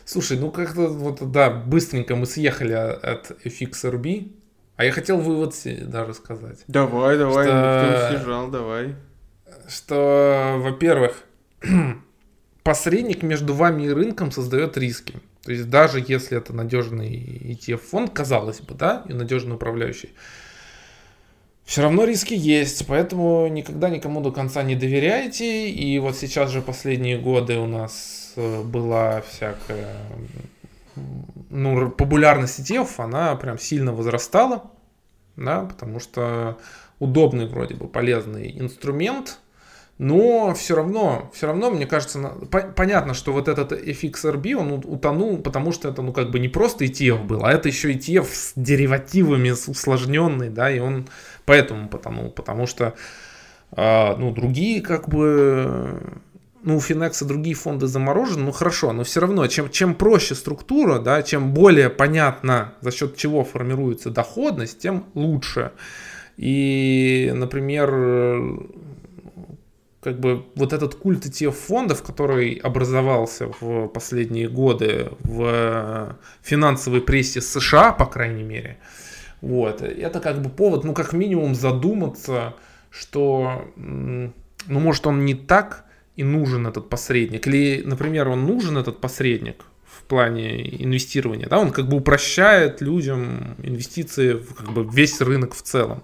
[0.05, 4.33] Слушай, ну как-то вот, да, быстренько мы съехали от FXRB,
[4.77, 6.59] а я хотел вывод даже сказать.
[6.68, 8.95] Давай, давай, что, никто не съезжал, давай.
[9.68, 11.24] Что, во-первых,
[12.62, 15.14] посредник между вами и рынком создает риски.
[15.45, 20.11] То есть даже если это надежный ETF-фонд, казалось бы, да, и надежный управляющий,
[21.64, 25.68] все равно риски есть, поэтому никогда никому до конца не доверяйте.
[25.68, 29.97] И вот сейчас же последние годы у нас э, была всякая
[31.51, 34.70] ну, популярность ETF, она прям сильно возрастала,
[35.36, 36.59] да, потому что
[36.99, 39.38] удобный вроде бы полезный инструмент,
[39.99, 42.18] но все равно, все равно, мне кажется,
[42.76, 46.84] понятно, что вот этот FXRB, он утонул, потому что это, ну, как бы не просто
[46.84, 51.09] ETF был, а это еще ETF с деривативами, с усложненный, да, и он
[51.47, 52.94] поэтому потонул, потому что,
[53.74, 56.20] э, ну, другие, как бы,
[56.67, 60.99] ну, у Финекса другие фонды заморожены, ну, хорошо, но все равно, чем, чем проще структура,
[60.99, 65.71] да, чем более понятно, за счет чего формируется доходность, тем лучше.
[66.37, 68.69] И, например,
[70.03, 77.41] как бы вот этот культ ETF фондов, который образовался в последние годы в финансовой прессе
[77.41, 78.79] США, по крайней мере,
[79.41, 82.55] вот, это как бы повод, ну, как минимум задуматься,
[82.91, 84.33] что, ну,
[84.67, 85.86] может, он не так
[86.17, 91.71] и нужен этот посредник, или, например, он нужен этот посредник в плане инвестирования, да, он
[91.73, 96.03] как бы упрощает людям инвестиции в как бы весь рынок в целом.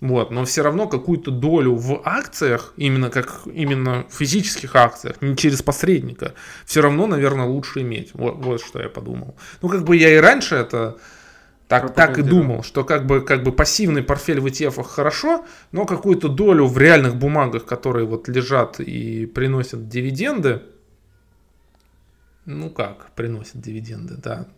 [0.00, 5.36] Вот, но все равно какую-то долю в акциях, именно как именно в физических акциях, не
[5.36, 6.32] через посредника,
[6.64, 8.12] все равно, наверное, лучше иметь.
[8.14, 9.36] Вот, вот что я подумал.
[9.60, 10.96] Ну, как бы я и раньше это
[11.70, 15.86] так, так и думал, что как бы, как бы пассивный портфель в ETF хорошо, но
[15.86, 20.62] какую-то долю в реальных бумагах, которые вот лежат и приносят дивиденды,
[22.44, 24.48] ну как, приносит дивиденды, да.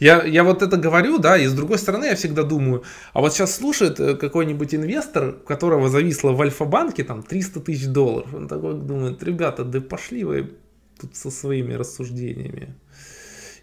[0.00, 3.34] Я, я вот это говорю, да, и с другой стороны я всегда думаю, а вот
[3.34, 8.48] сейчас слушает э, какой-нибудь инвестор, у которого зависло в Альфа-банке там 300 тысяч долларов, он
[8.48, 10.54] такой думает, ребята, да пошли вы
[10.98, 12.74] тут со своими рассуждениями.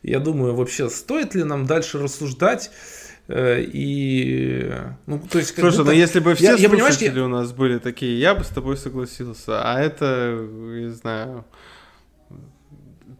[0.03, 2.71] Я думаю, вообще, стоит ли нам дальше рассуждать
[3.27, 4.73] э, и
[5.05, 5.91] ну то есть слушай будто...
[5.91, 8.77] ну если бы все я, слушатели я, у нас были такие я бы с тобой
[8.77, 11.45] согласился а это не знаю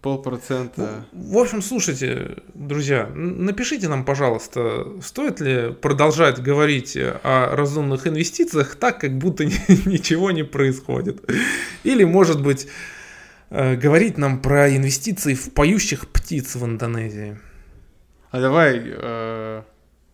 [0.02, 1.06] Полпроцента.
[1.12, 8.76] В, в общем, слушайте, друзья, напишите нам, пожалуйста, стоит ли продолжать говорить о разумных инвестициях
[8.78, 9.46] так, как будто
[9.86, 11.22] ничего не происходит.
[11.84, 12.68] Или, может быть,
[13.52, 17.38] говорить нам про инвестиции в поющих птиц в Индонезии.
[18.32, 19.64] А давай э,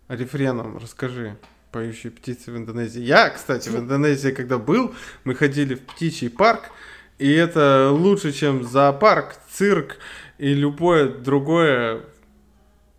[0.10, 1.38] рефреном расскажи
[1.72, 3.02] поющие птицы в Индонезии.
[3.02, 6.72] Я, кстати, в Индонезии, когда был, мы ходили в птичий парк,
[7.20, 9.98] и это лучше, чем зоопарк, цирк
[10.40, 12.02] и любое другое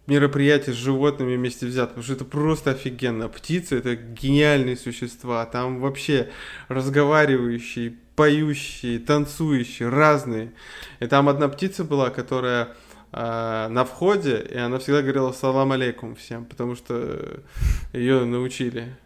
[0.08, 3.28] мероприятие с животными вместе взято, потому что это просто офигенно.
[3.28, 6.30] Птицы это гениальные существа, там вообще
[6.68, 10.52] разговаривающие, поющие, танцующие, разные.
[11.00, 12.68] И там одна птица была, которая
[13.12, 17.40] э, на входе, и она всегда говорила салам алейкум всем, потому что
[17.92, 18.96] ее научили.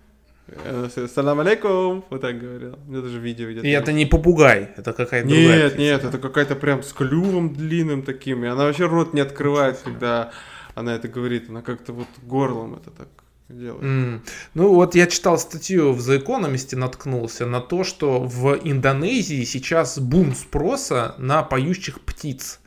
[1.12, 2.78] Салам алейкум, вот так говорил.
[2.86, 3.64] У меня даже видео видят.
[3.64, 5.80] И это не попугай, это какая-то Нет, другая птица.
[5.80, 8.44] нет, это какая-то прям с клювом длинным таким.
[8.44, 10.30] И она вообще рот не открывает, когда
[10.74, 11.48] она это говорит.
[11.48, 13.08] Она как-то вот горлом это так
[13.48, 13.82] делает.
[13.82, 14.20] Mm.
[14.54, 19.98] Ну вот я читал статью в The Economist, наткнулся на то, что в Индонезии сейчас
[19.98, 22.58] бум спроса на поющих птиц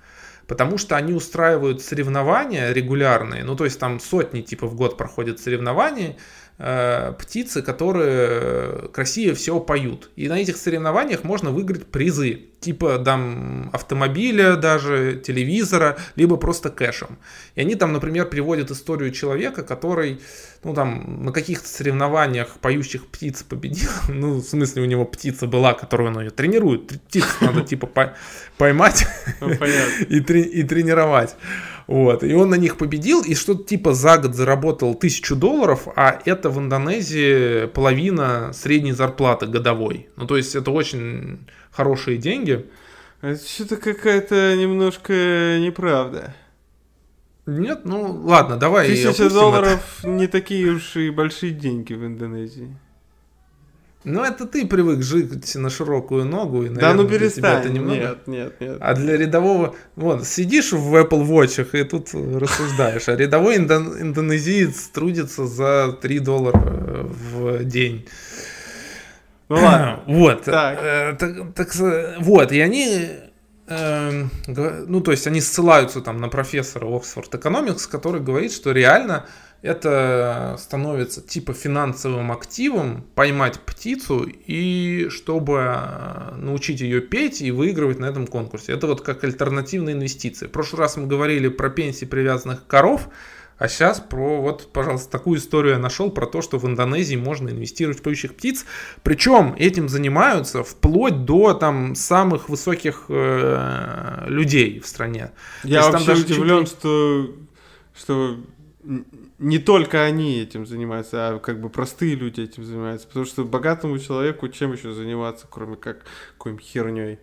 [0.47, 5.39] потому что они устраивают соревнования регулярные, ну то есть там сотни типа в год проходят
[5.39, 6.17] соревнования,
[6.57, 10.09] птицы, которые красивее всего поют.
[10.15, 17.17] И на этих соревнованиях можно выиграть призы, типа там автомобиля даже, телевизора, либо просто кэшем.
[17.55, 20.21] И они там, например, приводят историю человека, который,
[20.63, 23.89] ну там, на каких-то соревнованиях поющих птиц победил.
[24.07, 26.87] Ну, в смысле, у него птица была, которую он ее тренирует.
[26.87, 28.13] Птиц надо типа
[28.57, 29.05] поймать
[29.41, 29.49] ну,
[30.09, 30.21] и
[30.63, 31.35] тренировать.
[31.87, 36.19] Вот, и он на них победил, и что-то типа за год заработал тысячу долларов, а
[36.25, 40.09] это в Индонезии половина средней зарплаты годовой.
[40.15, 42.65] Ну, то есть это очень хорошие деньги.
[43.21, 45.13] Это что-то какая-то немножко
[45.59, 46.35] неправда.
[47.45, 48.87] Нет, ну ладно, давай.
[48.87, 50.09] Тысяча долларов это.
[50.09, 52.75] не такие уж и большие деньги в Индонезии.
[54.05, 56.63] Ну, это ты привык жить на широкую ногу.
[56.63, 57.59] И, наверное, да, ну перестань.
[57.59, 57.95] Это немного...
[57.95, 58.77] Нет, нет, нет.
[58.79, 59.75] А для рядового...
[59.95, 63.09] Вот, сидишь в Apple Watch и тут рассуждаешь.
[63.09, 63.99] А рядовой индон...
[63.99, 68.07] индонезиец трудится за 3 доллара в день.
[69.49, 69.99] Ну ладно.
[70.05, 70.43] Вот.
[70.43, 70.79] Так.
[70.81, 71.75] Э, так, так,
[72.19, 73.07] вот, и они
[73.67, 79.25] э, ну, то есть они ссылаются там на профессора Oxford Economics, который говорит, что реально
[79.65, 87.97] это становится типа финансовым активом поймать птицу и чтобы э, научить ее петь и выигрывать
[87.97, 88.73] на этом конкурсе.
[88.73, 90.45] Это вот как альтернативные инвестиции.
[90.45, 93.09] В прошлый раз мы говорили про пенсии привязанных коров,
[93.57, 97.49] а сейчас про вот, пожалуйста, такую историю я нашел про то, что в Индонезии можно
[97.49, 98.65] инвестировать в поющих птиц.
[99.01, 105.31] Причем этим занимаются вплоть до там самых высоких э, людей в стране.
[105.63, 106.77] Я вообще удивлен, чуть...
[106.77, 107.31] что,
[107.97, 108.37] что
[109.37, 113.07] не только они этим занимаются, а как бы простые люди этим занимаются.
[113.07, 116.05] Потому что богатому человеку чем еще заниматься, кроме как
[116.37, 117.19] какой-нибудь херней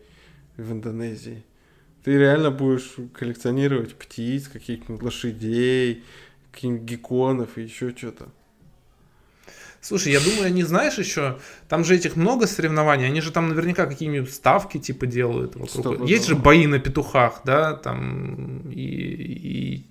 [0.56, 1.44] в Индонезии?
[2.04, 6.04] Ты реально будешь коллекционировать птиц, каких-нибудь лошадей,
[6.50, 8.28] каких-нибудь гекконов и еще что-то.
[9.85, 13.87] Слушай, я думаю, они, знаешь, еще, там же этих много соревнований, они же там наверняка
[13.87, 16.09] какие-нибудь ставки типа делают вокруг.
[16.09, 19.87] Есть же бои на петухах, да, там, и, и,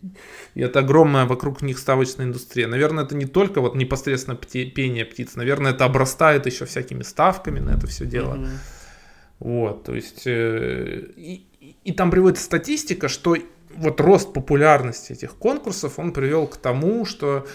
[0.55, 2.67] и это огромная вокруг них ставочная индустрия.
[2.67, 7.71] Наверное, это не только вот непосредственно пение птиц, наверное, это обрастает еще всякими ставками на
[7.71, 8.35] это все дело.
[8.35, 8.49] Mm-hmm.
[9.39, 11.45] Вот, то есть, э, и,
[11.83, 13.35] и там приводится статистика, что
[13.75, 17.45] вот рост популярности этих конкурсов, он привел к тому, что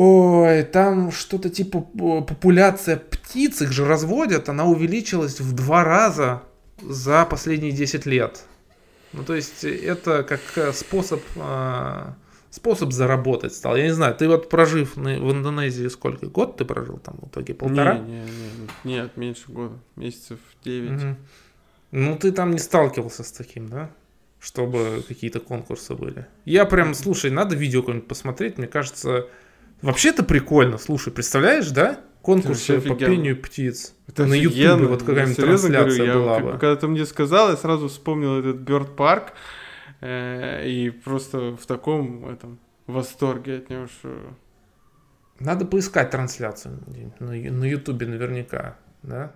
[0.00, 6.44] Ой, там что-то типа популяция птиц, их же разводят, она увеличилась в два раза
[6.80, 8.44] за последние 10 лет.
[9.12, 12.12] Ну, то есть это как э, способ, э,
[12.48, 13.74] способ заработать стал.
[13.74, 16.26] Я не знаю, ты вот прожив в Индонезии сколько?
[16.26, 17.54] Год ты прожил там в итоге?
[17.54, 17.98] Полтора?
[17.98, 19.80] Не, не, не, нет, меньше года.
[19.96, 20.92] Месяцев 9.
[20.92, 21.16] Угу.
[21.90, 23.90] Ну, ты там не сталкивался с таким, да?
[24.38, 26.28] Чтобы какие-то конкурсы были.
[26.44, 28.58] Я прям, слушай, надо видео какое-нибудь посмотреть.
[28.58, 29.26] Мне кажется,
[29.82, 32.00] Вообще-то прикольно, слушай, представляешь, да?
[32.22, 33.94] Конкурс по пению птиц.
[34.06, 36.50] Это на Ютубе вот какая-нибудь трансляция говорю, была я, бы.
[36.52, 39.32] Когда ты мне сказал, я сразу вспомнил этот Бёрд Парк
[40.00, 44.34] э, и просто в таком этом восторге от него, что...
[45.38, 46.80] Надо поискать трансляцию
[47.20, 49.32] на, на Ютубе наверняка, да?